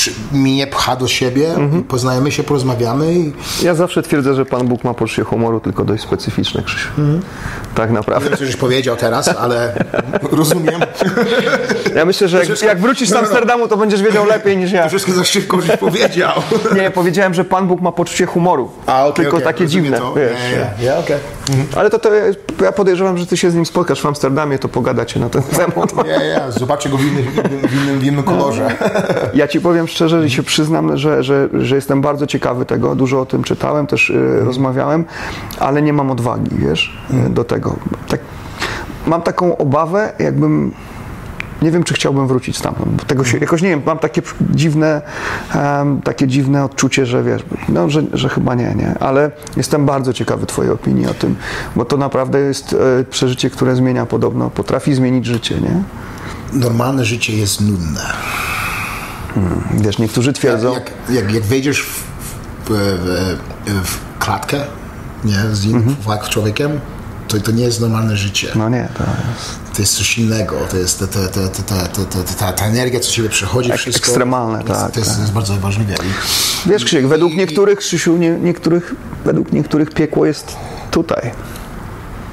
[0.02, 1.84] przy, mnie pcha do siebie, Mhm.
[1.84, 3.34] poznajemy się, porozmawiamy i
[3.64, 6.90] Ja zawsze twierdzę, że Pan Bóg ma poczucie humoru, tylko dość specyficzne, Krzysiu.
[7.76, 8.30] Tak naprawdę.
[8.30, 9.74] wiem, co żeś powiedział teraz, ale
[10.32, 10.82] rozumiem.
[11.96, 14.88] Ja myślę, że jak, jak wrócisz z Amsterdamu, to będziesz wiedział lepiej niż ja.
[14.88, 16.32] Wszystko za szybko żeś powiedział.
[16.78, 18.70] Nie, powiedziałem, że Pan Bóg ma poczucie humoru.
[18.86, 20.14] A, okej, tylko okej, takie dziwne, To.
[20.14, 20.32] wiesz.
[20.54, 21.18] Ja, ja, ja, okej.
[21.76, 22.10] Ale to, to
[22.64, 25.94] ja podejrzewam, że ty się z nim spotkasz w Amsterdamie, to pogadacie na ten temat.
[26.08, 27.26] Ja, ja, zobaczcie go w innym,
[27.70, 28.72] w innym, w innym kolorze.
[29.34, 32.96] Ja ci powiem szczerze i się przyznam, że, że, że jestem bardzo ciekawy tego.
[32.96, 34.46] Dużo o tym czytałem, też y, Mhm.
[34.46, 35.06] rozmawiałem,
[35.60, 37.76] ale nie mam odwagi, wiesz, y, do tego.
[38.08, 38.20] Tak,
[39.08, 40.72] mam taką obawę, jakbym.
[41.62, 43.06] Nie wiem, czy chciałbym wrócić stamtąd.
[43.06, 43.32] Tego Mhm.
[43.32, 45.02] się, jakoś nie wiem, mam takie dziwne,
[45.56, 48.96] em, takie dziwne odczucie, że wiesz, no, że, że chyba nie, nie.
[49.00, 51.36] Ale jestem bardzo ciekawy Twojej opinii o tym,
[51.76, 55.84] bo to naprawdę jest e, przeżycie, które zmienia podobno, potrafi zmienić życie, nie?
[56.54, 58.02] Normalne życie jest nudne.
[59.36, 59.64] Hmm.
[59.74, 60.74] Wiesz, niektórzy twierdzą...
[60.74, 62.04] Jak, jak, jak, jak wejdziesz w,
[62.66, 62.76] w,
[63.66, 64.64] w klatkę
[65.24, 65.96] nie, z innym mhm.
[65.96, 66.80] Władz człowiekiem,
[67.28, 68.52] to, to nie jest normalne życie.
[68.56, 69.62] No nie, to jest...
[69.76, 73.00] To jest coś innego, to jest ta, ta, ta, ta, ta, ta, ta, ta energia,
[73.00, 74.06] co ciebie przechodzi, wszystko.
[74.06, 74.68] Ekstremalne, tak.
[74.68, 75.94] To jest, to jest, to jest bardzo ważliwe.
[75.94, 80.56] I, Wiesz Krzysiek, według niektórych, Krzysiu, nie, niektórych, według niektórych piekło jest
[80.92, 81.32] tutaj.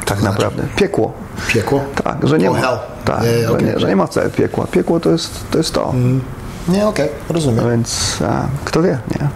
[0.05, 0.25] Tak znaczy?
[0.25, 0.63] naprawdę.
[0.77, 1.13] Piekło.
[1.49, 1.85] Piekło?
[2.05, 2.67] Tak, że nie oh, ma.
[2.67, 2.79] Hell.
[3.05, 3.61] Tak, yeah, okay.
[3.61, 4.67] że, nie, że, nie, ma wcale piekła.
[4.67, 5.59] Piekło to jest to.
[5.59, 5.91] Jest to.
[5.91, 6.21] Mm.
[6.69, 7.71] Nie, okej, rozumiem.
[7.71, 9.29] Więc a, kto wie, nie?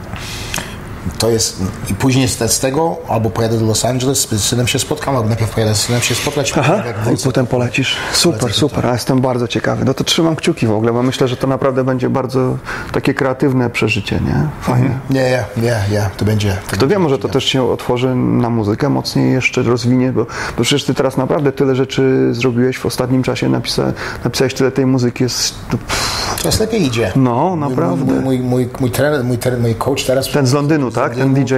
[1.19, 5.17] To jest, i później z, tego albo pojadę do Los Angeles, z synem się spotkam,
[5.17, 6.53] albo najpierw pojadę z synem się spotkać.
[6.57, 6.83] Aha,
[7.15, 7.97] i potem polecisz.
[8.13, 9.85] Super, Polecę super, a jestem bardzo ciekawy.
[9.85, 12.57] No to trzymam kciuki w ogóle, bo myślę, że to naprawdę będzie bardzo
[12.93, 14.49] takie kreatywne przeżycie, nie?
[14.61, 14.99] Fajnie.
[15.11, 16.57] Nie, nie, nie, nie, to będzie.
[16.71, 20.63] To Kto wie, może to też się otworzy na muzykę, mocniej jeszcze rozwinie, bo, bo
[20.63, 23.93] przecież ty teraz naprawdę tyle rzeczy zrobiłeś w ostatnim czasie, napisa,
[24.25, 27.13] napisałeś tyle tej muzyki, jest pff, Teraz lepiej idzie.
[27.17, 28.05] No, naprawdę.
[28.15, 30.31] Mój, mój, mój, mój trener, mój, trener, mój coach teraz.
[30.31, 31.15] ten z Londynu, tak?
[31.15, 31.55] Ten DJ.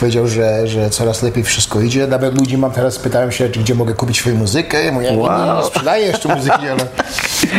[0.00, 2.06] Powiedział, że, że coraz lepiej wszystko idzie.
[2.06, 4.84] Nawet ludzi mam teraz, pytają się, czy gdzie mogę kupić swoją muzykę.
[4.84, 5.46] Ja mówię, Wow.
[5.56, 6.86] nie, nie sprzedaję jeszcze muzyki, ale,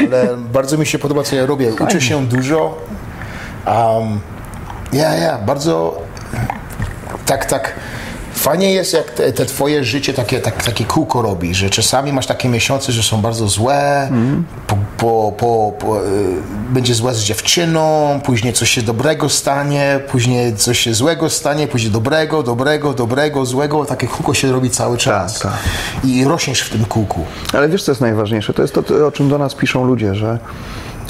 [0.08, 1.74] ale bardzo mi się podoba, co ja robię.
[1.74, 2.78] Uczę się dużo.
[3.68, 4.20] Um,
[4.94, 6.02] ja, ja, bardzo
[7.26, 7.74] tak, tak.
[8.38, 12.28] Fajnie jest, jak te, te twoje życie takie, tak, takie kółko robi, że czasami masz
[12.28, 14.10] takie miesiące, że są bardzo złe,
[14.68, 16.10] po, po, po, po, y,
[16.70, 21.92] będzie złe z dziewczyną, później coś się dobrego stanie, później coś się złego stanie, później
[21.92, 25.40] dobrego, dobrego, dobrego, złego, takie kółko się robi cały czas.
[25.40, 25.54] tak.
[26.04, 27.26] I rośniesz w tym kółku.
[27.54, 28.54] Ale wiesz, co jest najważniejsze?
[28.54, 30.40] To jest to, to, o czym do nas piszą ludzie, że,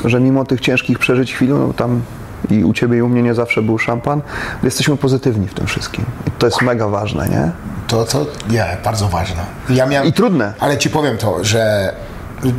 [0.05, 2.01] że mimo tych ciężkich przeżyć chwil, no tam
[2.49, 4.21] i u ciebie i u mnie nie zawsze był szampan,
[4.63, 6.05] jesteśmy pozytywni w tym wszystkim.
[6.27, 7.51] I to jest mega ważne, nie?
[7.87, 9.45] To, to nie, bardzo ważne.
[9.69, 10.53] Ja miałem, I trudne.
[10.59, 11.93] Ale ci powiem to, że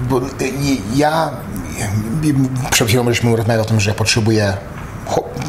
[0.09, 0.21] bo
[0.95, 1.31] ja
[2.71, 4.53] przed chwilą żeśmy rozmawiali o tym, że ja potrzebuję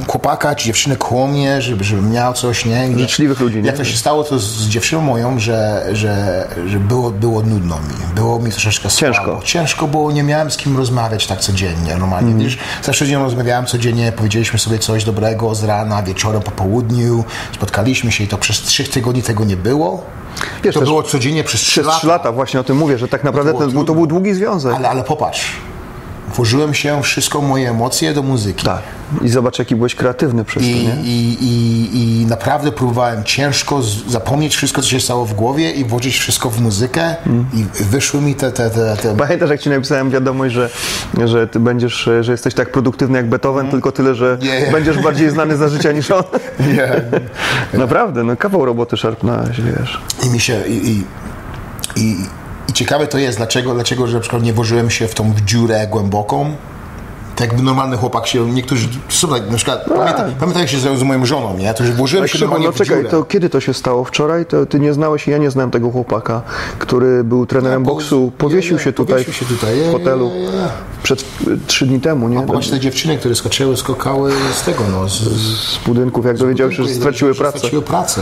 [0.08, 2.98] chłopaka czy dziewczynę koło mnie, żeby, żeby miał coś, nie?
[3.00, 3.68] Życzliwych ludzi, nie?
[3.68, 8.16] Jak to się stało, to z dziewczyną moją, że, że, że było, było nudno mi.
[8.16, 9.24] Było mi troszeczkę Ciężko.
[9.26, 9.42] słabo.
[9.44, 12.44] Ciężko, bo nie miałem z kim rozmawiać tak codziennie, normalnie.
[12.44, 17.24] Wiesz, zawsze z nią rozmawiałem codziennie, powiedzieliśmy sobie coś dobrego z rana, wieczorem, po południu,
[17.56, 20.04] spotkaliśmy się i to przez trzy tygodnie tego nie było.
[20.64, 21.98] Wiesz, to było codziennie przez trzy lata.
[21.98, 24.76] trzy lata właśnie o tym mówię, że tak naprawdę to, był- to był długi związek.
[24.76, 25.42] Ale, ale popatrz,
[26.36, 28.66] włożyłem się wszystko moje emocje do muzyki.
[28.66, 28.82] Tak.
[29.22, 30.96] I zobacz, jaki byłeś kreatywny przez to, I, nie?
[31.04, 36.18] i, i, I naprawdę próbowałem ciężko zapomnieć wszystko, co się stało w głowie i włożyć
[36.18, 37.46] wszystko w muzykę Mm.
[37.54, 40.70] i wyszły mi te, te, te, te Pamiętasz, jak ci napisałem wiadomość, że,
[41.26, 44.72] że ty będziesz, że jesteś tak produktywny jak Beethoven, tylko tyle, że nie.
[44.72, 46.24] będziesz bardziej znany za życia niż on.
[46.76, 47.02] Nie.
[47.80, 50.02] Naprawdę, no kawał roboty szarpnąłeś, wiesz.
[50.26, 51.04] I mi się i,
[51.96, 52.16] i,
[52.70, 55.88] i, ciekawe to jest, dlaczego, dlaczego że na przykład nie włożyłem się w tą dziurę
[55.88, 56.56] głęboką.
[57.36, 58.88] Tak jakby normalny chłopak się, niektórzy,
[59.32, 61.74] tak, na przykład, pamiętam, pamiętam jak się z, z moją żoną, nie?
[61.74, 64.04] To, że włożyłem się normalnie no czekaj, to kiedy to się stało?
[64.04, 64.46] Wczoraj?
[64.46, 66.42] To ty nie znałeś, ja nie znałem tego chłopaka,
[66.80, 70.32] który był trenerem bo- boksu, powiesił nie, nie, się tutaj powiesił się tutaj, w hotelu
[71.04, 71.26] przed y,
[71.68, 72.42] trzy dni temu, nie?
[72.42, 76.84] Popatrz te dziewczyny, które skoczyły, skokały z tego, no, z, Z budynków, jak dowiedziały się,
[76.84, 77.58] że straciły pracę.
[77.60, 78.22] Straciły pracę.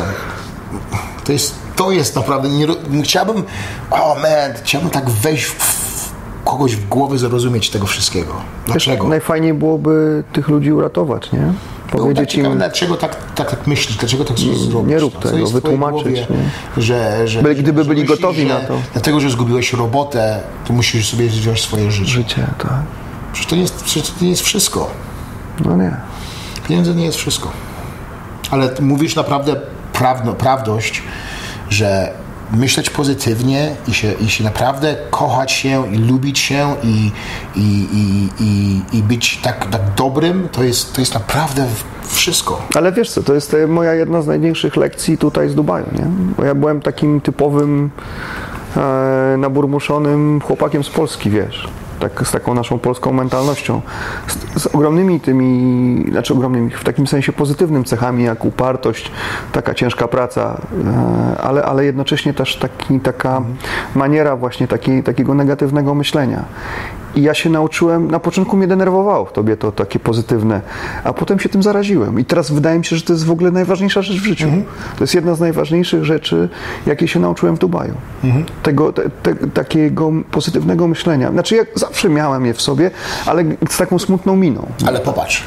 [1.23, 2.49] To jest, to jest naprawdę.
[2.49, 2.67] Nie,
[3.03, 3.43] chciałbym.
[3.91, 6.11] O man, chciałbym tak wejść w,
[6.45, 8.33] kogoś w głowie zrozumieć tego wszystkiego.
[8.65, 9.07] Dlaczego?
[9.07, 11.53] Najfajniej byłoby tych ludzi uratować, nie?
[11.91, 14.89] Tak Powiedzieć ciekawy, im, dlaczego tak, tak, tak myślisz, dlaczego tak chcesz zrobić?
[14.89, 16.27] nie rób No, tego, wytłumaczyć, głowie,
[16.75, 16.83] nie?
[16.83, 18.77] Że, że, By- gdyby że byli myślisz, gotowi na to.
[18.93, 22.11] Dlatego, że zgubiłeś robotę, to musisz sobie wziąć swoje życie.
[22.11, 22.79] życie, tak.
[23.33, 24.89] Przecież to nie jest, przecież to nie jest wszystko.
[25.65, 25.97] No nie.
[26.67, 27.51] Pieniądze nie jest wszystko.
[28.51, 29.55] Ale mówisz naprawdę
[29.93, 31.01] prawdo, prawdość,
[31.69, 32.11] że
[32.51, 37.11] myśleć pozytywnie i się, i się naprawdę kochać się i lubić się i,
[37.55, 41.65] i, i, i, i być tak, tak dobrym, to jest, to jest naprawdę
[42.03, 42.61] wszystko.
[42.75, 46.05] Ale wiesz co, to jest e, moja jedna z największych lekcji tutaj z Dubaju, nie?
[46.37, 47.89] Bo ja byłem takim typowym
[48.77, 51.67] e, naburmuszonym chłopakiem z Polski, wiesz.
[51.99, 53.81] Tak, z taką naszą polską mentalnością.
[54.27, 59.11] Z, z ogromnymi tymi, znaczy ogromnymi, w takim sensie pozytywnym cechami, jak upartość,
[59.51, 60.61] taka ciężka praca,
[61.35, 63.41] e, ale, ale jednocześnie też taki, taka
[63.95, 66.45] maniera właśnie taki, takiego negatywnego myślenia.
[67.17, 70.61] I ja się nauczyłem, na początku mnie denerwowało w tobie to takie pozytywne,
[71.03, 72.19] a potem się tym zaraziłem.
[72.19, 74.47] I teraz wydaje mi się, że to jest w ogóle najważniejsza rzecz w życiu.
[74.97, 76.49] To jest jedna z najważniejszych rzeczy,
[76.85, 77.93] jakie się nauczyłem w Dubaju.
[78.63, 81.31] Tego, te, te, takiego pozytywnego myślenia.
[81.31, 82.91] Znaczy, ja zawsze miałem je w sobie,
[83.25, 84.67] ale z taką smutną miną.
[84.85, 85.43] Ale popatrz,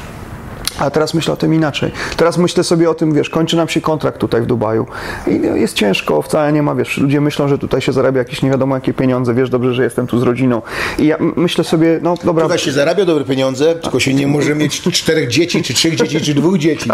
[0.81, 1.91] A teraz myślę o tym inaczej.
[2.17, 4.87] Teraz myślę sobie o tym, wiesz, kończy nam się kontrakt tutaj w Dubaju
[5.27, 8.49] i jest ciężko, wcale nie ma, wiesz, ludzie myślą, że tutaj się zarabia jakieś nie
[8.49, 10.61] wiadomo jakie pieniądze, wiesz, dobrze, że jestem tu z rodziną.
[10.99, 14.55] I ja myślę sobie, no dobra, Tutaj się zarabia dobre pieniądze, tylko się nie może
[14.55, 16.89] mieć czterech dzieci, czy trzech dzieci, czy dwóch dzieci.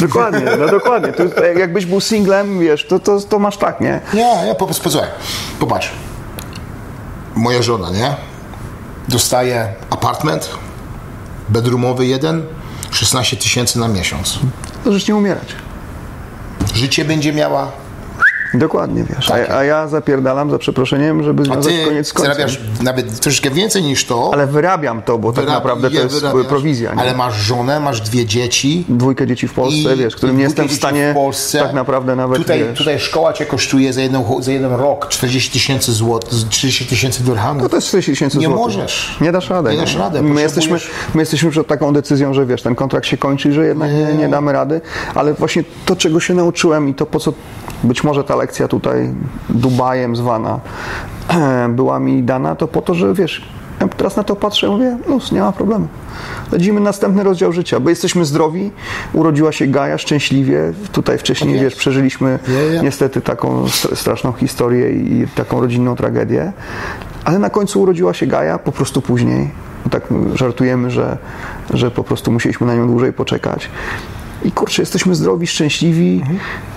[0.00, 1.12] dokładnie, no dokładnie.
[1.18, 4.00] Jest, jakbyś był singlem, wiesz, to, to, to masz tak, nie?
[4.14, 5.10] Nie, ja po prostu, posłuchaj,
[5.60, 5.92] popatrz.
[7.34, 8.14] Moja żona, nie?
[9.08, 10.50] Dostaje apartment,
[11.48, 12.42] bedroomowy jeden,
[12.98, 14.38] 16 tysięcy na miesiąc.
[14.84, 15.48] Możesz nie umierać.
[16.74, 17.72] Życie będzie miała,
[18.54, 19.30] Dokładnie, wiesz.
[19.30, 23.82] A, a ja zapierdalam, za przeproszeniem, żeby a związać ty koniec zarabiasz nawet troszeczkę więcej
[23.82, 24.30] niż to.
[24.32, 27.00] Ale wyrabiam to, bo tak naprawdę to je jest prowizja, nie?
[27.00, 28.84] Ale masz żonę, masz dwie dzieci.
[28.88, 31.58] Dwójkę dzieci w Polsce, I- wiesz, którym nie jestem w stanie w Polsce.
[31.58, 35.50] tak naprawdę nawet, Tutaj, wiesz, tutaj szkoła cię kosztuje za jeden, za jeden rok 40
[35.52, 37.62] tysięcy złotych, 40 tysięcy dirhamów.
[37.62, 38.64] No to jest 40 tysięcy Nie złotych.
[38.64, 39.16] możesz.
[39.20, 39.70] Nie dasz rady.
[39.70, 40.78] Nie dasz rady, My jesteśmy,
[41.14, 44.28] my jesteśmy przed taką decyzją, że wiesz, ten kontrakt się kończy, że jednak nie, nie
[44.28, 44.80] damy rady,
[45.14, 47.32] ale właśnie to, czego się nauczyłem i to, po co
[47.84, 49.10] być może ta lekcja tutaj
[49.48, 50.60] Dubajem zwana
[51.68, 53.48] była mi dana, to po to, że wiesz,
[53.80, 55.88] ja teraz na to patrzę i mówię, no nie ma problemu.
[56.52, 58.70] Lecimy następny rozdział życia, bo jesteśmy zdrowi,
[59.12, 62.38] urodziła się Gaja szczęśliwie, tutaj wcześniej, Tak wiesz, przeżyliśmy
[62.82, 66.52] niestety taką str- straszną historię i taką rodzinną tragedię,
[67.24, 69.50] ale na końcu urodziła się Gaja, po prostu później.
[69.90, 70.02] Tak
[70.34, 71.18] żartujemy, że,
[71.74, 73.70] że po prostu musieliśmy na nią dłużej poczekać.
[74.44, 76.24] I kurczę, jesteśmy zdrowi, szczęśliwi,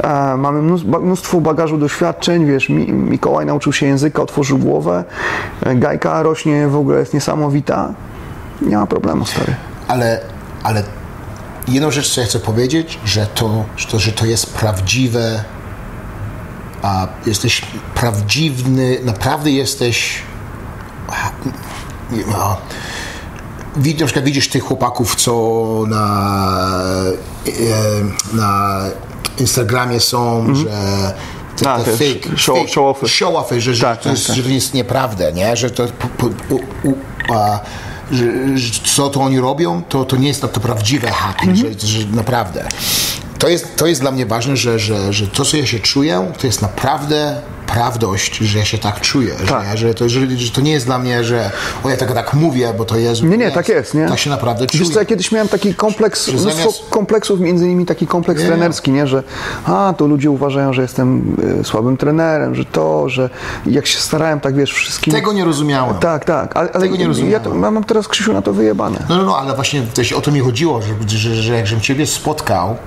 [0.04, 5.04] a mamy mnóstwo, ba- mnóstwo bagażu doświadczeń, wiesz, Mi, Mikołaj nauczył się języka, otworzył głowę,
[5.64, 7.94] e, Gajka rośnie, w ogóle jest niesamowita.
[8.62, 9.56] Nie ma problemu, stary.
[9.88, 10.20] Ale,
[10.64, 10.84] ale
[11.68, 15.44] jedną rzecz, co ja chcę powiedzieć, że to, że to, że to jest prawdziwe,
[16.82, 17.62] a jesteś
[17.96, 20.22] prawdziwny, naprawdę jesteś.
[21.10, 21.32] a,
[23.76, 26.82] na przykład widzisz tych chłopaków, co na,
[27.48, 27.52] e,
[28.36, 28.80] na
[29.40, 31.14] Instagramie są, że
[31.58, 33.06] te, A, te te fake, show- fake, show-offy.
[33.08, 34.36] show-offy, że, że, Tak, to tak, jest, tak.
[34.36, 35.56] że to jest nieprawda, nie?
[35.58, 35.86] że to
[36.18, 36.94] po, po, u,
[37.34, 37.60] a,
[38.12, 38.26] że,
[38.58, 41.80] że co to oni robią, to, to nie jest to, to prawdziwe happy, Mhm.
[41.80, 42.68] że, że naprawdę.
[43.40, 46.32] To jest, to jest dla mnie ważne, że, że, że to, co ja się czuję,
[46.40, 47.42] to jest naprawdę
[47.74, 49.34] prawdość, że ja się tak czuję.
[49.50, 49.66] Tak.
[49.66, 51.52] Że, że, to, że, że to nie jest dla mnie, że
[51.84, 53.24] o ja tego tak mówię, bo to jest.
[53.24, 54.08] Nie, nie, tak jest, nie?
[54.08, 54.84] Tak się naprawdę czuję.
[54.84, 58.42] Wiesz co, ja kiedyś miałem taki kompleks, Że mnóstwo zamiast- kompleksów, między innymi taki kompleks
[58.42, 58.48] Nie.
[58.48, 59.24] trenerski, nie, że
[59.66, 63.30] a, to ludzie uważają, że jestem e, słabym trenerem, że to, że
[63.66, 65.14] jak się starałem, tak wiesz, wszystkim...
[65.14, 65.96] Tego nie rozumiałem.
[65.96, 67.44] Tak, tak, ale, ale Tego nie ja rozumiałem.
[67.44, 69.06] to, mam teraz, Krzysiu, na to wyjebane.
[69.10, 71.82] No, no, no, ale właśnie też o to mi chodziło, że, że, że jak żebym
[71.82, 72.78] Ciebie spotkał,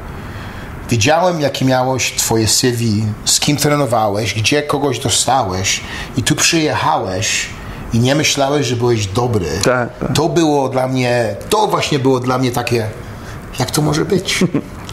[0.90, 5.81] wiedziałem, jakie miałeś Twoje CV, z kim trenowałeś, gdzie kogoś dostałeś
[6.16, 7.47] i tu przyjechałeś
[7.92, 9.47] i nie myślałeś, że byłeś dobry.
[9.64, 10.12] Tak, tak.
[10.12, 12.88] To było dla mnie, to właśnie było dla mnie takie,
[13.59, 14.38] jak to może być?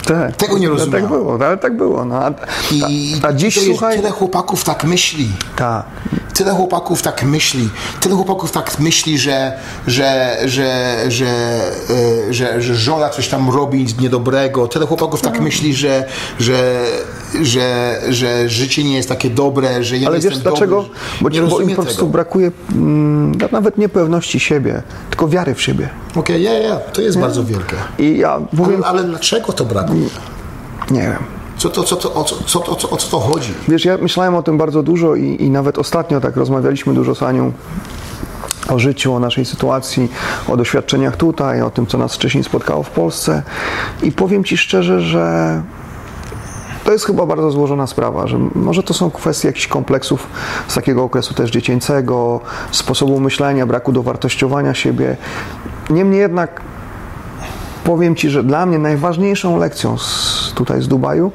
[0.06, 1.02] Tak, Tego nie no, rozumiałem.
[1.02, 2.04] Tak było, ale tak było.
[2.04, 2.30] No, a,
[2.70, 3.96] I a, a dziś, to jest, słuchaj...
[3.96, 5.28] tyle chłopaków tak myśli.
[5.56, 5.86] Tak,
[6.34, 7.68] Tyle chłopaków tak myśli,
[8.00, 11.26] tyle chłopaków tak myśli, że, że, że, że,
[12.28, 14.68] e, że, że żona coś tam robi niedobrego.
[14.68, 15.44] Tyle chłopaków tak Mhm.
[15.44, 16.04] myśli, że,
[16.40, 16.84] że,
[17.42, 20.76] że, że życie nie jest takie dobre, że ja ale nie wiesz jestem dlaczego?
[20.76, 20.90] dobry.
[21.20, 22.08] Bo, nie bo im po prostu tego.
[22.08, 25.88] brakuje mm, nawet nie pewności siebie, tylko wiary w siebie.
[26.16, 27.76] Okej, ja, ja, to jest bardzo wielkie.
[27.98, 30.06] I ja mówię, Ale, ale dlaczego to brakuje?
[30.90, 31.16] nie wiem,
[31.62, 33.54] Co to, co to, o, co, co, to- co, o co to chodzi?
[33.68, 37.22] Wiesz, ja myślałem o tym bardzo dużo i, i nawet ostatnio tak rozmawialiśmy dużo z
[37.22, 37.52] Anią
[38.68, 40.08] o życiu, o naszej sytuacji,
[40.48, 43.42] o doświadczeniach tutaj, o tym, co nas wcześniej spotkało w Polsce.
[44.02, 45.62] I powiem Ci szczerze, że
[46.84, 50.26] to jest chyba bardzo złożona sprawa, że może to są kwestie jakichś kompleksów
[50.68, 52.40] z takiego okresu też dziecięcego,
[52.70, 55.16] sposobu myślenia, braku dowartościowania siebie.
[55.90, 56.60] Niemniej jednak
[57.84, 61.32] powiem Ci, że dla mnie najważniejszą lekcją z, tutaj z Dubaju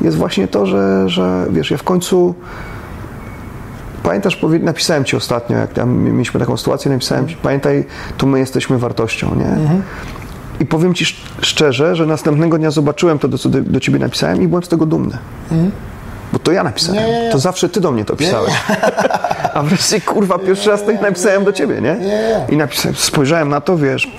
[0.00, 2.34] jest właśnie to, że, że wiesz, ja w końcu
[4.02, 7.84] Pamiętasz, napisałem Ci ostatnio, jak tam mieliśmy taką sytuację, napisałem Ci, pamiętaj,
[8.18, 9.56] tu my jesteśmy wartością, nie?
[10.60, 13.98] I powiem Ci sz- szczerze, że następnego dnia zobaczyłem to, do, co do, do Ciebie
[13.98, 15.18] napisałem i byłem z tego dumny.
[16.32, 17.02] Bo to ja napisałem.
[17.04, 17.30] Nie, nie, nie.
[17.30, 18.52] To zawsze Ty do mnie to pisałeś.
[19.54, 21.94] A wreszcie, kurwa, pierwszy raz to napisałem do Ciebie, nie?
[21.94, 22.46] nie.
[22.48, 24.10] I napisałem, spojrzałem na to, wiesz,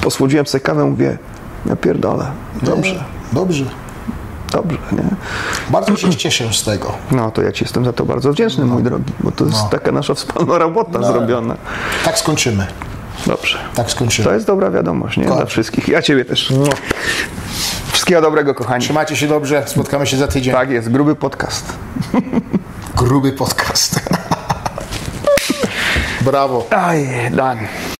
[0.00, 1.18] posłodziłem sobie kawę, mówię,
[1.66, 2.26] ja pierdolę,
[2.62, 3.64] dobrze, Dobrze.
[4.52, 5.02] dobrze, nie?
[5.70, 6.92] Bardzo się cieszę z tego.
[7.10, 9.92] No, to ja Ci jestem za to bardzo wdzięczny, mój drogi, bo to jest taka
[9.92, 11.54] nasza wspólna robota zrobiona.
[12.04, 12.66] Tak skończymy.
[13.26, 13.58] Dobrze.
[13.74, 14.28] Tak skończymy.
[14.28, 15.24] To jest dobra wiadomość, nie?
[15.24, 15.88] Dla wszystkich.
[15.88, 16.52] Ja Ciebie też.
[17.92, 18.84] Wszystkiego dobrego, kochani.
[18.84, 20.54] Trzymajcie się dobrze, spotkamy się za tydzień.
[20.54, 21.72] Tak jest, gruby podcast.
[22.96, 24.00] Gruby podcast.
[26.24, 26.66] Brawo.
[26.70, 27.58] Aj, Dan.